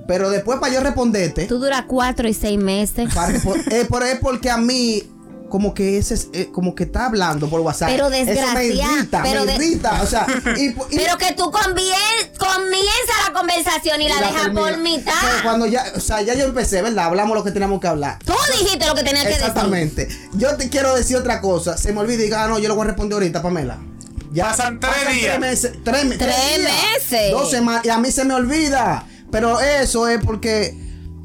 [0.07, 3.13] Pero después para yo responderte, Tú duras cuatro y seis meses.
[3.13, 5.03] para eh, pero es porque a mí
[5.49, 7.89] como que ese es, eh, como que está hablando por WhatsApp.
[7.91, 8.63] Pero Eso me desgracia-
[8.95, 10.03] irrita, pero me de- irrita.
[10.03, 14.43] O sea, y, y- Pero que tú convien- comienza la conversación y la, la dejas
[14.43, 14.61] termina.
[14.61, 15.13] por mitad.
[15.23, 17.07] Pero cuando ya, o sea, ya yo empecé, ¿verdad?
[17.07, 18.19] Hablamos lo que teníamos que hablar.
[18.25, 19.47] Tú dijiste lo que tenías que decir.
[19.47, 20.09] Exactamente.
[20.35, 21.77] Yo te quiero decir otra cosa.
[21.77, 23.79] Se me olvida y diga, ah, no, yo lo voy a responder ahorita, Pamela.
[24.39, 25.25] Pasan tres días.
[25.27, 25.73] Tres meses.
[25.85, 26.71] Tres, me- Tres días,
[27.11, 27.31] meses.
[27.33, 27.85] Dos semanas.
[27.85, 29.07] Y a mí se me olvida.
[29.31, 30.77] Pero eso es porque,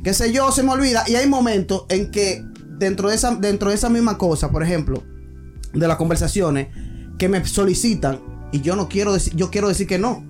[0.04, 1.04] qué sé yo, se me olvida.
[1.08, 2.44] Y hay momentos en que
[2.82, 5.04] dentro de esa, dentro de esa misma cosa, por ejemplo,
[5.74, 6.68] de las conversaciones,
[7.18, 8.20] que me solicitan
[8.52, 10.26] y yo no quiero decir, yo quiero decir que no.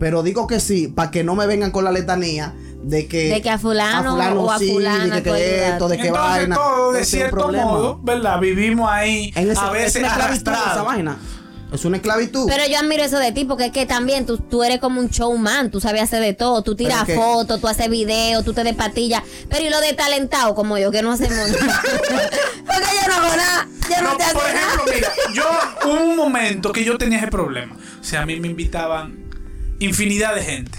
[0.00, 3.42] Pero digo que sí, para que no me vengan con la letanía de que, De
[3.42, 6.54] que a fulano o a fulana de que, esto, de que Entonces vaina.
[6.56, 7.64] todo de Ese es un cierto problema.
[7.66, 8.40] modo, ¿verdad?
[8.40, 11.18] Vivimos ahí En ese- a veces es una esa vaina.
[11.72, 12.46] Es una esclavitud.
[12.48, 15.08] Pero yo admiro eso de ti porque es que también tú, tú eres como un
[15.08, 19.22] showman, tú sabes hacer de todo, tú tiras fotos, tú haces videos, tú te despatillas,
[19.50, 21.82] pero y lo de talentado como yo que no hacemos nada.
[22.66, 24.94] porque yo no hago nada, yo no, No, te hago por ejemplo, nada.
[24.94, 25.44] mira, yo
[25.90, 27.76] hubo un momento que yo tenía ese problema.
[28.00, 29.18] O sea, a mí me invitaban
[29.78, 30.78] infinidad de gente.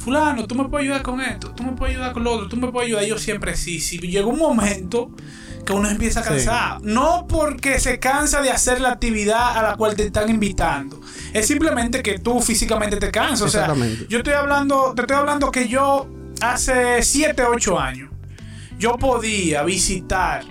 [0.00, 2.56] Fulano, tú me puedes ayudar con esto, tú me puedes ayudar con lo otro, tú
[2.56, 3.04] me puedes ayudar.
[3.04, 3.98] Yo siempre sí, sí.
[3.98, 5.10] Llegó un momento
[5.70, 6.82] que uno empieza a cansar.
[6.82, 11.00] No porque se cansa de hacer la actividad a la cual te están invitando.
[11.32, 13.42] Es simplemente que tú físicamente te cansas.
[13.42, 13.74] O sea,
[14.08, 16.08] yo estoy hablando, te estoy hablando que yo
[16.40, 18.10] hace 7, 8 años
[18.80, 20.42] yo podía visitar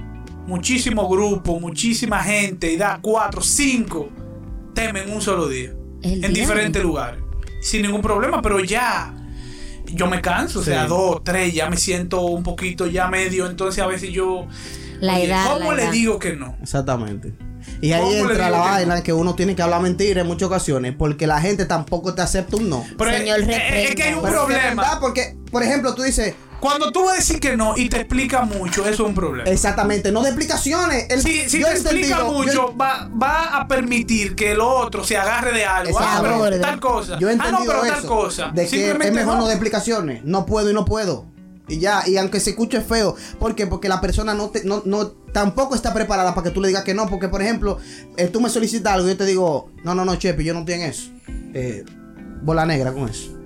[0.46, 4.10] muchísimos grupos, muchísima gente y dar cuatro, cinco
[4.76, 5.74] temas en un solo día.
[6.04, 6.44] El en día.
[6.44, 7.22] diferentes lugares.
[7.60, 9.16] Sin ningún problema, pero ya.
[9.88, 13.84] yo me canso, o sea, dos, tres, ya me siento un poquito ya medio, entonces
[13.84, 14.48] a veces yo...
[15.02, 15.92] La oye, edad, ¿Cómo la le edad.
[15.92, 16.58] digo que no?
[16.62, 17.34] Exactamente.
[17.82, 18.72] Y ahí ¿Cómo le entra la que no?
[18.72, 22.22] vaina que uno tiene que hablar mentira en muchas ocasiones porque la gente tampoco te
[22.22, 22.86] acepta un no.
[22.98, 25.00] Pero Señor, es- que hay un Pero problema.
[25.00, 28.42] porque, por ejemplo, tú dices, Cuando tú vas a decir que no y te explica
[28.42, 29.50] mucho, eso es un problema.
[29.50, 31.06] exactamente, no de explicaciones.
[31.10, 34.60] El- Si, si yo te explica entendido- mucho, yo- va, va a permitir que el
[34.60, 35.98] otro se agarre de algo.
[35.98, 37.18] Ah, pero tal cosa.
[37.18, 37.94] Yo he ah, no, entendido pero eso.
[37.96, 38.52] tal cosa.
[38.54, 39.46] De que es mejor no.
[39.48, 40.22] de explicaciones.
[40.26, 41.28] No puedo y no puedo.
[41.70, 43.68] Y ya, y aunque se escuche feo, ¿por qué?
[43.68, 46.84] Porque la persona no, te, no, no tampoco está preparada para que tú le digas
[46.84, 47.08] que no.
[47.08, 47.78] Porque, por ejemplo,
[48.18, 50.62] eh, tú me solicitas algo y yo te digo, no, no, no, Chepi, yo no
[50.62, 51.12] estoy en eso.
[51.54, 51.86] Eh,
[52.42, 53.40] bola negra con eso.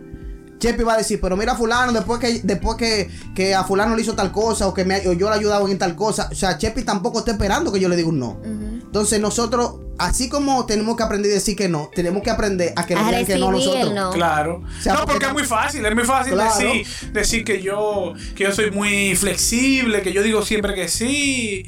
[0.64, 3.98] Chepi va a decir, pero mira a fulano, después que después que, que a fulano
[3.98, 6.30] le hizo tal cosa o que me, o yo le he ayudado en tal cosa.
[6.32, 8.40] O sea, Chepi tampoco está esperando que yo le diga un no.
[8.46, 12.86] Entonces nosotros, así como tenemos que aprender a decir que no, tenemos que aprender a
[12.86, 13.94] que nos digan que no nosotros.
[13.94, 14.12] no.
[14.12, 14.64] Claro.
[14.82, 16.56] sea, no, porque porque es muy fácil, es muy fácil Claro.
[16.58, 21.66] decir, decir que yo que yo soy muy flexible, que yo digo siempre que sí,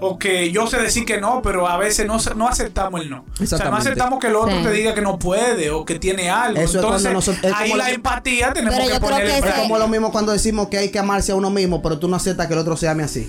[0.00, 3.24] o que yo sé decir que no, pero a veces no, no aceptamos el no.
[3.40, 4.62] O sea, no aceptamos que el otro Sí.
[4.62, 6.60] te diga que no puede o que tiene algo.
[6.60, 9.54] Eso es cuando Entonces, nosotros- es ahí la empatía tenemos Pero que poner que Es
[9.56, 12.14] como lo mismo cuando decimos que hay que amarse a uno mismo, pero tú no
[12.16, 13.28] aceptas que el otro se ame así.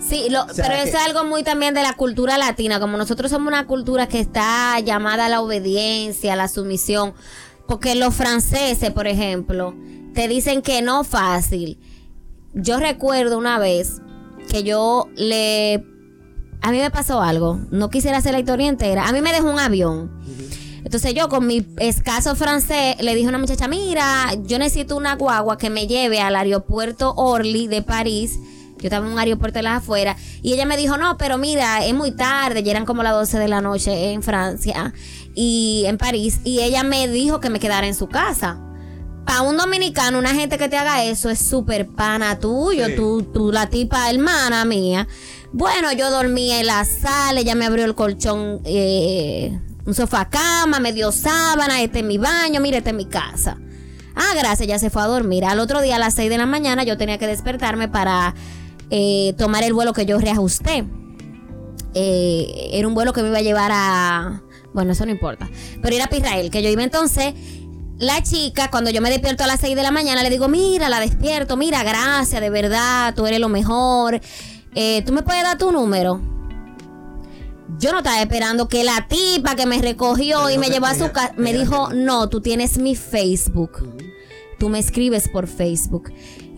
[0.00, 3.30] Sí, lo- sea, pero eso es algo muy también de la cultura latina, como nosotros
[3.30, 7.12] somos una cultura que está llamada a la obediencia, a la sumisión,
[7.68, 9.74] porque los franceses, por ejemplo,
[10.14, 11.78] te dicen que no fácil.
[12.54, 14.00] Yo recuerdo una vez
[14.50, 15.84] que yo le...
[16.62, 19.50] A mí me pasó algo, no quisiera hacer la historia entera, a mí me dejó
[19.50, 20.10] un avión.
[20.84, 25.14] Entonces yo con mi escaso francés le dije a una muchacha, mira, yo necesito una
[25.14, 28.38] guagua que me lleve al aeropuerto Orly de París.
[28.80, 30.16] Yo estaba en un aeropuerto de las afueras.
[30.42, 33.38] Y ella me dijo, no, pero mira, es muy tarde, ya eran como las 12
[33.38, 34.92] de la noche en Francia
[35.34, 36.40] y en París.
[36.44, 38.58] Y ella me dijo que me quedara en su casa.
[39.26, 42.96] Para un dominicano, una gente que te haga eso es súper pana tuyo, Sí.
[42.96, 45.06] tú, tú, la tipa hermana mía.
[45.52, 50.80] Bueno, yo dormí en la sala, ella me abrió el colchón, eh, un sofá cama,
[50.80, 53.58] me dio sábana, este es mi baño, mire, este es mi casa.
[54.16, 55.44] Ah, gracias, ya se fue a dormir.
[55.44, 58.34] Al otro día a las 6 de la mañana yo tenía que despertarme para
[58.90, 60.84] eh, tomar el vuelo que yo reajusté.
[61.94, 64.42] Eh, era un vuelo que me iba a llevar a...
[64.72, 65.48] Bueno, eso no importa.
[65.82, 67.34] Pero era a Israel, que yo iba entonces...
[67.98, 70.88] La chica, cuando yo me despierto a las 6 de la mañana, le digo, mira,
[70.88, 74.22] la despierto, mira, gracias, de verdad, tú eres lo mejor.
[74.74, 76.18] Eh, ¿Tú me puedes dar tu número?
[77.78, 80.86] Yo no estaba esperando que la tipa que me recogió Pero y no me llevó
[80.86, 83.86] a su casa me dijo, no, tú tienes mi Facebook.
[84.58, 86.10] Tú me escribes por Facebook.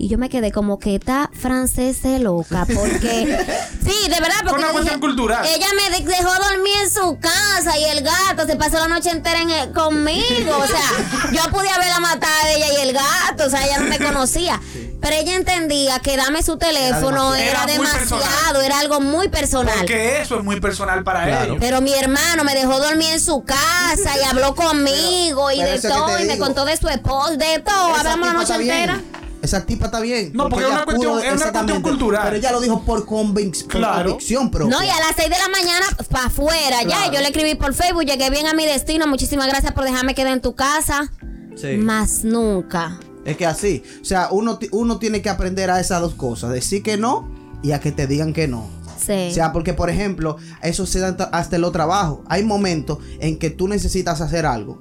[0.03, 2.67] Y yo me quedé como que esta francesa es loca.
[2.75, 3.38] Porque.
[3.87, 4.59] sí, de verdad, porque.
[4.65, 5.47] una cuestión cultural.
[5.47, 9.11] Ella me de- dejó dormir en su casa y el gato se pasó la noche
[9.11, 10.59] entera en el- conmigo.
[10.59, 13.45] O sea, yo pude haberla matado a ella y el gato.
[13.47, 14.61] O sea, ella no me conocía.
[15.01, 17.37] Pero ella entendía que dame su teléfono demasiado.
[17.37, 19.75] era, demasiado, era algo muy personal.
[19.79, 21.45] Porque eso es muy personal para Claro.
[21.45, 21.57] ellos.
[21.61, 25.88] Pero mi hermano me dejó dormir en su casa y habló conmigo y pero de
[25.88, 27.95] todo y me contó de su esposo, de todo.
[27.95, 29.22] Hablamos la noche está bien.
[29.43, 30.31] Esa tipa está bien.
[30.35, 32.23] No, porque es una cuestión- pudo- es una cuestión exactamente, cultural.
[32.25, 34.11] Pero ella lo dijo por, convic- por Claro.
[34.11, 34.71] convicción propia.
[34.77, 36.87] No, y a las 6 de la mañana para afuera ya.
[36.87, 37.13] Claro.
[37.13, 39.07] y Yo le escribí por Facebook, llegué bien a mi destino.
[39.07, 41.13] Muchísimas gracias por dejarme quedar en tu casa.
[41.57, 41.77] Sí.
[41.77, 42.99] Más nunca.
[43.25, 43.83] Es que así.
[44.01, 46.51] O sea, uno, uno tiene que aprender a esas dos cosas.
[46.53, 47.29] Decir que no
[47.63, 48.69] y a que te digan que no.
[49.05, 49.29] Sí.
[49.31, 52.21] O sea, porque por ejemplo, eso se da hasta en los trabajos.
[52.29, 54.81] Hay momentos en que tú necesitas hacer algo.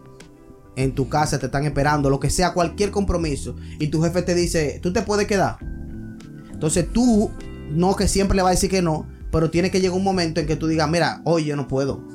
[0.76, 3.56] En tu casa te están esperando, lo que sea, cualquier compromiso.
[3.80, 5.58] Y tu jefe te dice, tú te puedes quedar.
[6.52, 7.32] Entonces tú,
[7.72, 10.40] no que siempre le va a decir que no, pero tiene que llegar un momento
[10.40, 12.11] en que tú digas, mira, hoy yo no puedo.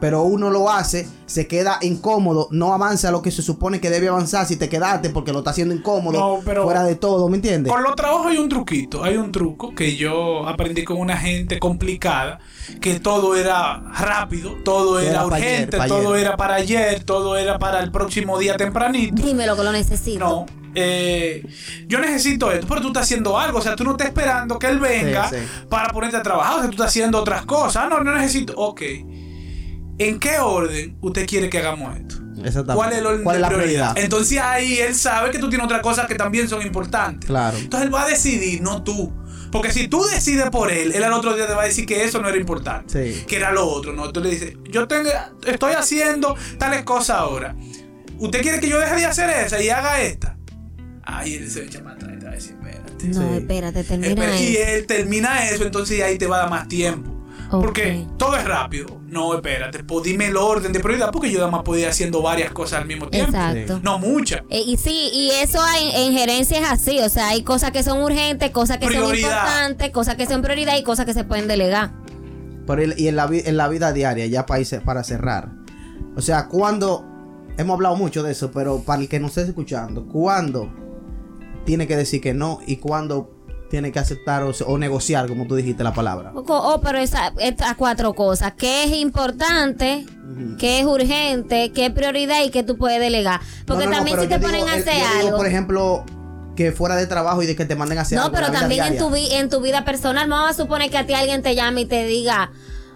[0.00, 4.06] Pero uno lo hace, se queda incómodo, no avanza lo que se supone que debe
[4.08, 7.36] avanzar si te quedaste porque lo está haciendo incómodo, No, pero- fuera de todo, ¿me
[7.36, 7.72] entiendes?
[7.72, 11.58] Con los trabajos hay un truquito, hay un truco que yo aprendí con una gente
[11.58, 12.38] complicada,
[12.80, 16.26] que todo era rápido, todo Era era, pa' ayer, urgente, todo ayer.
[16.26, 19.20] era para ayer, todo era para el próximo día tempranito.
[19.20, 20.20] Dímelo que lo necesito.
[20.20, 21.44] No, eh,
[21.88, 24.68] yo necesito esto, pero tú estás haciendo algo, o sea, tú no estás esperando que
[24.68, 25.42] él venga Sí, sí.
[25.68, 27.82] para ponerte a trabajar, o sea, tú estás haciendo otras cosas.
[27.84, 28.52] Ah, no, no necesito.
[28.56, 28.82] Ok.
[29.98, 32.16] ¿En qué orden usted quiere que hagamos esto?
[32.44, 32.74] Exactamente.
[32.74, 33.92] ¿Cuál es el orden ¿Cuál de es la prioridad?
[33.92, 33.98] prioridad?
[34.04, 37.26] Entonces ahí él sabe que tú tienes otras cosas que también son importantes.
[37.26, 37.56] Claro.
[37.58, 39.12] Entonces él va a decidir, no tú.
[39.50, 42.04] Porque si tú decides por él, él al otro día te va a decir que
[42.04, 43.12] eso no era importante.
[43.14, 43.24] Sí.
[43.26, 44.12] Que era lo otro, ¿no?
[44.12, 45.08] Tú le dices, yo tengo,
[45.46, 47.56] estoy haciendo tales cosas ahora.
[48.18, 50.36] ¿Usted quiere que yo deje de hacer esa y haga esta?
[51.04, 53.08] Ahí él se echa más atrás y te va a decir, espérate.
[53.08, 53.36] No, Sí.
[53.38, 57.10] espérate, termina Espera, y él termina eso, entonces ahí te va a dar más tiempo.
[57.50, 59.00] Porque todo es rápido.
[59.06, 62.20] No, espérate, pues dime el orden de prioridad porque yo nada más podía ir haciendo
[62.22, 63.30] varias cosas al mismo tiempo.
[63.36, 63.80] Exacto.
[63.82, 64.42] No muchas.
[64.50, 67.82] Eh, y sí, y eso hay, en gerencia es así, o sea, hay cosas que
[67.82, 71.48] son urgentes, cosas que son importantes, cosas que son prioridad y cosas que se pueden
[71.48, 71.92] delegar.
[72.66, 75.50] Pero y en la, vi- en la vida diaria, ya para, irse- para cerrar.
[76.16, 77.04] O sea, cuando.
[77.56, 80.70] Hemos hablado mucho de eso, pero para el que nos esté escuchando, ¿cuándo
[81.64, 83.32] tiene que decir que no y cuándo
[83.70, 86.32] tiene que aceptar o, negociar, como tú dijiste la palabra?
[86.34, 90.06] Oh, pero esa- estas cuatro cosas, ¿qué es importante?
[90.58, 91.72] ¿Qué es urgente?
[91.72, 92.42] ¿Qué es prioridad?
[92.44, 93.40] Y qué tú puedes delegar?
[93.66, 95.36] Porque No, no, no, también pero si te ponen digo, a hacer yo digo, algo.
[95.38, 96.04] por ejemplo,
[96.56, 98.52] que fuera de trabajo y de que te manden a hacer No, algo pero la
[98.52, 100.28] vida también en tu, en tu vida personal.
[100.28, 102.50] Vamos a suponer que a ti alguien te llame y te diga,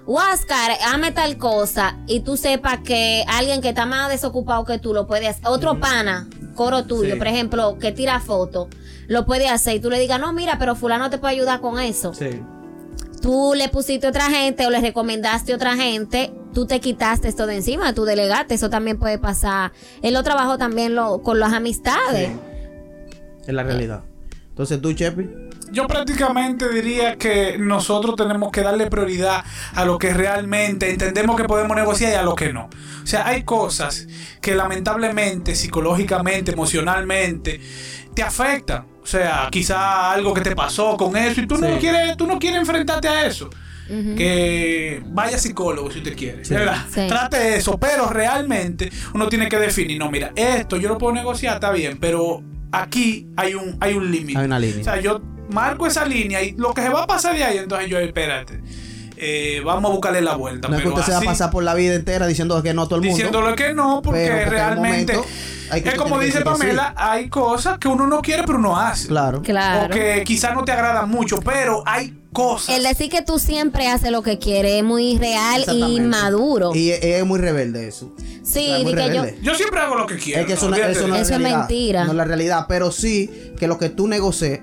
[0.05, 1.97] Huáscar, hazme tal cosa.
[2.09, 5.47] Y tú sepas que alguien que está más desocupado que tú lo puede hacer.
[5.47, 7.19] Otro pana, coro tuyo, Sí.
[7.19, 8.69] por ejemplo, que tira fotos,
[9.09, 9.77] lo puede hacer.
[9.77, 12.15] Y tú le digas, no, mira, pero fulano te puede ayudar con eso.
[12.15, 12.31] Sí.
[13.21, 16.33] Tú le pusiste otra gente o le recomendaste otra gente.
[16.53, 18.55] Tú te quitaste esto de encima, tú delegaste.
[18.55, 19.73] Eso también puede pasar.
[20.03, 22.31] Él lo trabajó también lo, con las amistades.
[23.47, 24.03] Es la realidad.
[24.51, 25.29] Entonces tú, Chepi.
[25.73, 29.43] Yo prácticamente diría que nosotros tenemos que darle prioridad
[29.75, 32.69] a lo que realmente entendemos que podemos negociar y a lo que no.
[33.03, 34.07] O sea, hay cosas
[34.43, 37.61] que lamentablemente, psicológicamente, emocionalmente,
[38.15, 38.87] te afectan.
[39.03, 42.39] O sea, quizá algo que te pasó con eso y tú no quieres, tú no
[42.39, 43.49] quieres enfrentarte a eso.
[43.89, 46.43] Que vaya psicólogo si usted quiere.
[46.49, 46.87] ¿verdad?
[46.91, 47.07] Sí.
[47.09, 51.55] Trate eso, pero realmente uno tiene que definir, no, mira, esto yo lo puedo negociar,
[51.55, 54.39] está bien, pero aquí hay un, hay un límite.
[54.39, 54.81] Hay una línea.
[54.81, 57.59] O sea, yo marco esa línea y lo que se va a pasar de ahí,
[57.59, 58.61] entonces yo, espérate,
[59.17, 60.69] eh, vamos a buscarle la vuelta.
[60.69, 62.83] No es que usted se va a pasar por la vida entera diciendo que no
[62.83, 63.17] a todo el mundo.
[63.17, 65.31] Diciéndole que no, porque, realmente momento
[65.73, 66.43] hay que- es como dice.
[66.43, 69.09] Pamela, hay cosas que uno no quiere pero uno hace.
[69.09, 69.43] Claro.
[69.43, 69.87] Claro.
[69.87, 72.77] O que quizás no te agradan mucho, pero hay cosas.
[72.77, 76.73] El decir que tú siempre haces lo que quieres es muy real y maduro.
[76.75, 78.15] Y es, es muy rebelde eso.
[78.17, 79.25] sí, O sea, es muy di que yo.
[79.43, 80.41] Yo siempre hago lo que quiero.
[80.41, 81.59] Es que eso, no, eso no es, Eso es realidad.
[81.59, 82.05] mentira.
[82.05, 82.67] No es la realidad.
[82.69, 84.61] Pero sí que lo que tú negocies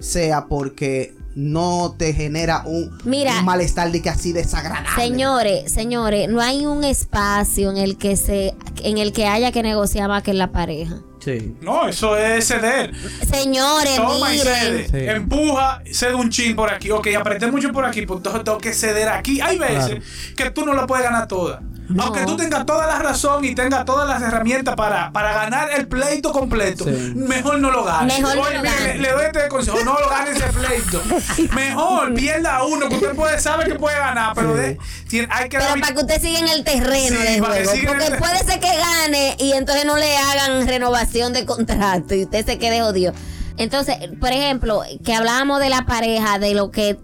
[0.00, 3.38] sea porque no te genera un, Mira.
[3.38, 4.90] un malestar de que así desagradable.
[4.96, 9.62] Señores, señores, no hay un espacio en el que se, en el que haya que
[9.62, 10.96] negociar más que en la pareja.
[11.20, 11.56] Sí.
[11.62, 12.92] No, eso es ceder.
[13.26, 14.88] Señores, Toma y cede.
[14.88, 14.96] Sí.
[15.08, 16.90] Empuja, cede un chin por aquí.
[16.90, 19.40] Ok, apreté mucho por aquí, pues entonces tengo que ceder aquí.
[19.40, 20.02] Hay veces
[20.36, 21.62] que tú no la puedes ganar toda.
[21.88, 22.04] No.
[22.04, 25.86] Aunque tú tengas toda la razón y tengas todas las herramientas para, para ganar el
[25.86, 27.12] pleito completo, Sí.
[27.14, 28.18] mejor no lo ganes.
[28.20, 28.82] Mejor no mire, ganes.
[28.96, 31.02] le, le doy este consejo, no lo ganes ese pleito.
[31.54, 35.58] Mejor pierda uno, que usted puede, sabe que puede ganar, pero de- tiene- hay que
[35.58, 37.86] Pero dar- para que usted siga en el terreno Sí, de para que juego.
[37.88, 42.24] Porque el- puede ser que gane y entonces no le hagan renovación de contrato y
[42.24, 43.12] usted se quede jodido.
[43.56, 46.98] Entonces, por ejemplo, que hablábamos de la pareja, de lo que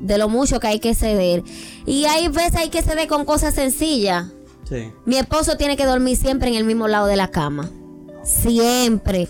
[0.00, 1.42] de lo mucho que hay que ceder.
[1.86, 4.26] Y hay veces hay que ceder con cosas sencillas.
[4.68, 4.92] Sí.
[5.04, 7.70] Mi esposo tiene que dormir siempre en el mismo lado de la cama.
[8.24, 9.28] Siempre.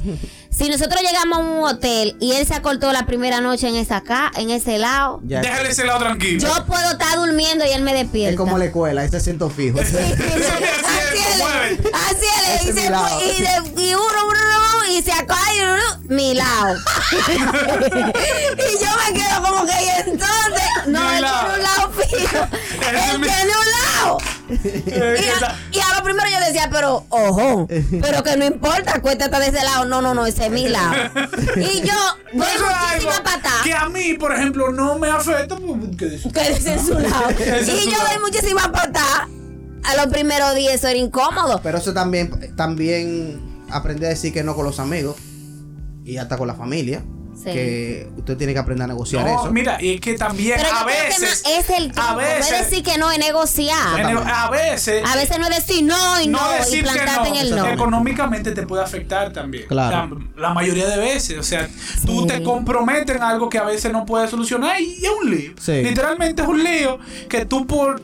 [0.51, 4.01] Si nosotros llegamos a un hotel y él se acortó la primera noche en esa
[4.01, 5.43] ca en ese lado, Ya.
[5.43, 6.41] Déjale ese lado tranquilo.
[6.41, 8.31] yo puedo estar durmiendo y él me despierta.
[8.31, 9.79] Es como la escuela, ese asiento fijo.
[9.81, 10.23] Sí, sí, sí.
[11.93, 12.27] Así
[12.71, 14.39] es, Así es, y, uno, uno,
[14.79, 16.75] uno, y se acaba y uno, mi lado.
[17.27, 19.73] y yo me quedo como que
[20.07, 20.36] entonces,
[20.89, 21.39] no, él lado.
[21.47, 22.39] tiene un lado fijo.
[23.13, 23.73] Él mi- tiene un
[24.03, 24.19] lado.
[24.49, 27.67] Y a, y a lo primero yo decía, pero ojo,
[28.01, 29.85] pero que no importa, acuéstate de ese lado.
[29.87, 30.95] No, no, no, ese es mi lado.
[31.57, 31.95] Y yo
[32.33, 33.63] doy es algo muchísima patada.
[33.65, 35.57] que a mí, por ejemplo, no me afecta.
[35.57, 36.31] pues, ¿qué dice?
[36.31, 37.29] Quédese en su lado.
[37.39, 39.29] Y yo doy muchísima patada.
[39.85, 41.61] A los primeros días eso era incómodo.
[41.63, 45.17] Pero eso también, también aprender a decir que no con los amigos
[46.05, 47.03] y hasta con la familia.
[47.37, 47.45] Sí.
[47.53, 49.53] Que usted tiene que aprender a negociar No, eso.
[49.53, 51.43] mira, y es que también Pero a que veces.
[51.47, 52.13] es el a tiempo.
[52.13, 52.71] No es veces.
[52.71, 54.01] decir que no es negociar.
[54.01, 55.03] en- a veces.
[55.07, 57.41] A veces no es decir no y no, no y decir que plantarte no, en
[57.47, 57.67] el no.
[57.67, 59.67] económicamente te puede afectar también.
[59.69, 60.19] Claro.
[60.37, 61.39] La, la mayoría de veces.
[61.39, 61.69] O sea,
[62.07, 62.27] tú Sí.
[62.27, 65.53] te comprometes en algo que a veces no puedes solucionar y es un lío.
[65.61, 65.83] Sí.
[65.83, 68.01] Literalmente es un lío que tú por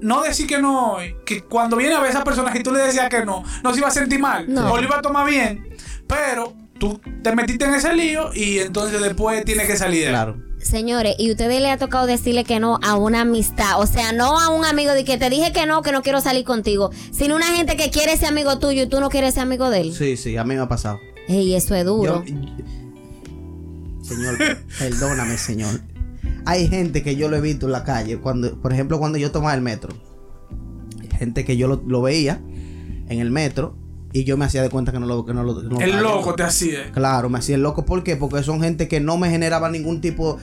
[0.00, 2.80] no decir que no, que cuando viene a ver a esa persona que tú le
[2.80, 4.72] decías que no, no se iba a sentir mal No.
[4.72, 5.68] o lo iba a tomar bien,
[6.06, 10.08] pero tú te metiste en ese lío y entonces después tienes que salir de.
[10.10, 10.36] Claro.
[10.58, 14.40] Señores, y ustedes le ha tocado decirle que no a una amistad, o sea, no
[14.40, 17.36] a un amigo de que te dije que no, que no quiero salir contigo, sino
[17.36, 19.94] una gente que quiere ser amigo tuyo y tú no quieres ser amigo de él.
[19.94, 20.98] Sí, sí, a mí me ha pasado.
[21.28, 22.24] Ey, eso es duro.
[22.24, 22.34] Yo-
[24.02, 24.36] señor,
[24.78, 25.80] perdóname, señor.
[26.46, 29.30] Hay gente que yo lo he visto en la calle, cuando, por ejemplo, cuando yo
[29.30, 29.94] tomaba el metro.
[31.18, 32.40] Gente que yo lo, lo veía
[33.08, 33.76] en el metro
[34.14, 36.36] y yo me hacía de cuenta que no lo que no lo no El loco
[36.36, 36.92] te hacía.
[36.92, 37.84] Claro, me hacía el loco.
[37.84, 38.14] ¿Por qué?
[38.14, 40.38] Porque son gente que no me generaba ningún tipo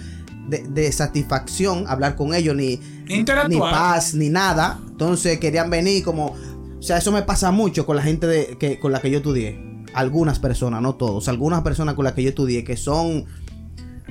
[0.49, 4.81] de, de satisfacción hablar con ellos, ni, ni paz, ni nada.
[4.89, 6.35] Entonces querían venir como...
[6.79, 9.19] O sea, eso me pasa mucho con la gente de, que, con la que yo
[9.19, 9.57] estudié.
[9.93, 11.29] Algunas personas, no todos.
[11.29, 13.25] Algunas personas con las que yo estudié que son...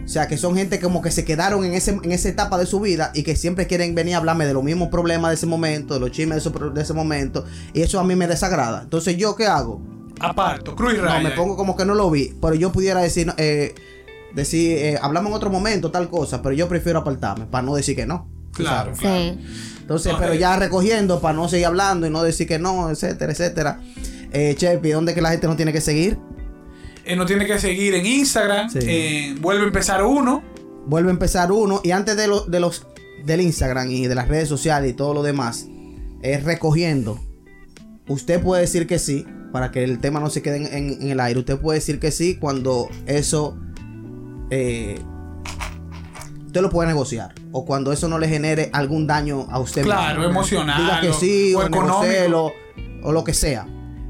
[0.04, 2.66] O sea, que son gente como que se quedaron en, ese, en esa etapa de
[2.66, 5.46] su vida y que siempre quieren venir a hablarme de los mismos problemas de ese
[5.46, 7.44] momento, de los chismes de, ese momento.
[7.72, 8.82] Y eso a mí me desagrada.
[8.82, 9.80] Entonces, ¿yo qué hago?
[10.18, 11.28] Aparto, cruz y No, raya.
[11.28, 12.34] me pongo como que no lo vi.
[12.40, 13.74] Pero yo pudiera decir, eh,
[14.34, 16.42] decir, eh, hablamos en otro momento, tal cosa.
[16.42, 18.28] Pero yo prefiero apartarme para no decir que no.
[18.52, 18.92] Claro.
[18.96, 19.38] Sí.
[19.80, 23.80] Entonces, pero ya recogiendo para no seguir hablando y no decir que no, etcétera, etcétera.
[24.32, 26.18] Eh, Chepi, ¿dónde que la gente no tiene que seguir?
[27.10, 28.70] Eh, nos tiene que seguir en Instagram.
[28.70, 28.78] Sí.
[28.82, 30.42] eh, vuelve a empezar uno.
[30.86, 31.80] Vuelve a empezar uno.
[31.82, 32.86] Y antes de, lo- de los
[33.24, 35.66] del Instagram y de las redes sociales y todo lo demás,
[36.22, 37.18] es recogiendo.
[38.08, 41.10] Usted puede decir que sí, para que el tema no se quede en, en- en
[41.10, 41.38] el aire.
[41.40, 43.56] Usted puede decir que sí cuando eso.
[44.50, 44.98] eh,
[46.46, 47.34] usted lo puede negociar.
[47.52, 50.30] O cuando eso no le genere algún daño a usted Claro, mismo.
[50.32, 52.52] emocional Diga que sí, o o,
[53.02, 53.66] o lo que sea.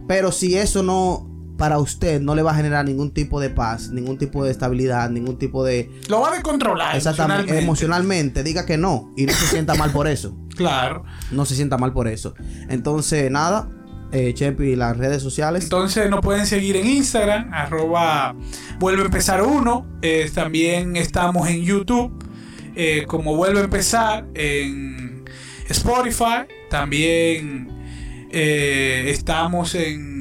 [0.08, 1.29] Pero si eso no,
[1.60, 5.10] para usted, no le va a generar ningún tipo de paz, ningún tipo de estabilidad,
[5.10, 5.90] ningún tipo de.
[6.08, 6.96] Lo va a descontrolar.
[6.96, 8.42] Exactamente, emocionalmente.
[8.42, 9.12] diga que no.
[9.14, 10.34] Y no se sienta mal por eso.
[10.56, 11.04] Claro.
[11.30, 12.34] No se sienta mal por eso.
[12.68, 13.68] Entonces, nada.
[14.12, 15.64] Eh, Chepi, las redes sociales.
[15.64, 18.34] Entonces nos pueden seguir en Instagram, arroba
[18.78, 19.86] vuelve a empezar uno.
[20.02, 22.12] Eh, también estamos en YouTube,
[22.74, 25.24] eh, como vuelve a empezar, en
[25.68, 26.46] Spotify.
[26.68, 27.70] También
[28.30, 30.19] estamos en,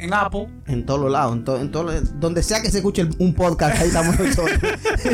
[0.00, 0.48] en Apple.
[0.66, 3.34] En todos los lados, en, to- en todo- donde sea que se escuche el- un
[3.34, 4.58] podcast, ahí estamos nosotros.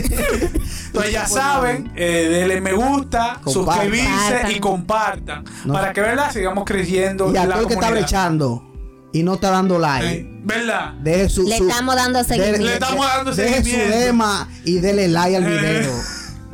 [0.87, 3.53] Entonces ya saben, eh, denle me gusta, Compartan.
[3.53, 4.51] suscribirse Compartan.
[4.53, 5.45] y compartan.
[5.64, 5.72] No.
[5.74, 6.32] Para que, ¿verdad?
[6.32, 7.32] Sigamos creciendo.
[7.32, 8.62] y a todo el que está brechando
[9.12, 10.95] y no está dando like, Eh, ¿Verdad?
[11.03, 11.43] deje su.
[11.49, 12.61] Le su- estamos dando seguimiento.
[12.64, 13.97] Le estamos dando deje su seguimiento.
[13.99, 15.93] dema y dele like al video.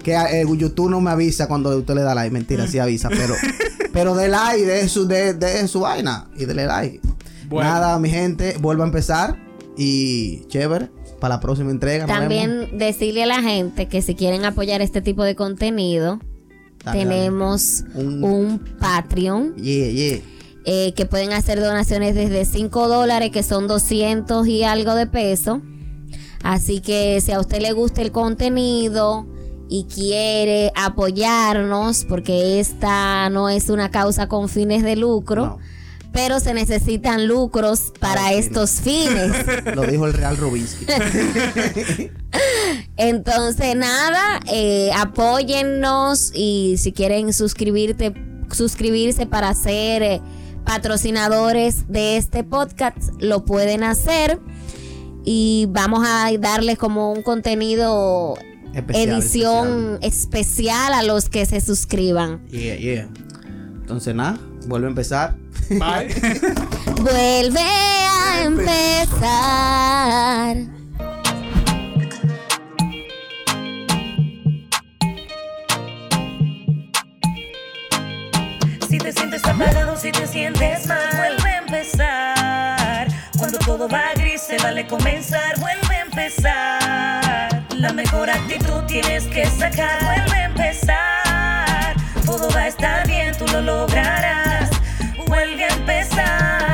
[0.02, 2.30] Que eh, YouTube no me avisa cuando usted le da like.
[2.32, 3.34] Mentira, sí avisa, pero.
[3.92, 7.00] pero de like, deje su, de, deje su vaina y dele like.
[7.52, 7.70] Bueno.
[7.70, 9.36] Nada, mi gente, vuelvo a empezar.
[9.76, 10.90] Y chévere,
[11.20, 12.06] para la próxima entrega.
[12.06, 16.18] También decirle a la gente que si quieren apoyar este tipo de contenido,
[16.84, 16.98] Dale, dale.
[17.10, 20.18] tenemos Un- un, Patreon Yeah, yeah.
[20.66, 25.62] eh, que pueden hacer donaciones desde 5 dólares, que son 200 y algo de peso.
[26.42, 29.26] Así que si a usted le gusta el contenido
[29.70, 35.58] y quiere apoyarnos, porque esta no es una causa con fines de lucro, No.
[36.12, 39.32] Pero se necesitan lucros para Ah, estos fines.
[39.74, 40.86] Lo dijo el Real Rubinsky.
[42.96, 48.12] Entonces, nada, eh, apóyennos y si quieren suscribirte,
[48.50, 50.20] suscribirse para ser eh,
[50.64, 54.38] patrocinadores de este podcast, lo pueden hacer.
[55.24, 58.34] Y vamos a darles como un contenido,
[58.74, 60.92] Especial, edición especial.
[60.94, 62.44] a los que se suscriban.
[62.48, 63.08] Yeah, yeah.
[63.80, 65.34] Entonces, nada, vuelve a empezar.
[65.70, 66.08] Bye.
[67.00, 69.62] Vuelve a empezar.
[78.88, 83.08] Si te sientes apagado, si te sientes mal, vuelve a empezar.
[83.38, 87.66] Cuando todo va gris, se vale comenzar, vuelve a empezar.
[87.76, 91.61] La mejor actitud tienes que sacar, vuelve a empezar.
[92.32, 94.70] Todo va a estar bien, tú lo lograrás,
[95.26, 96.71] vuelve a empezar.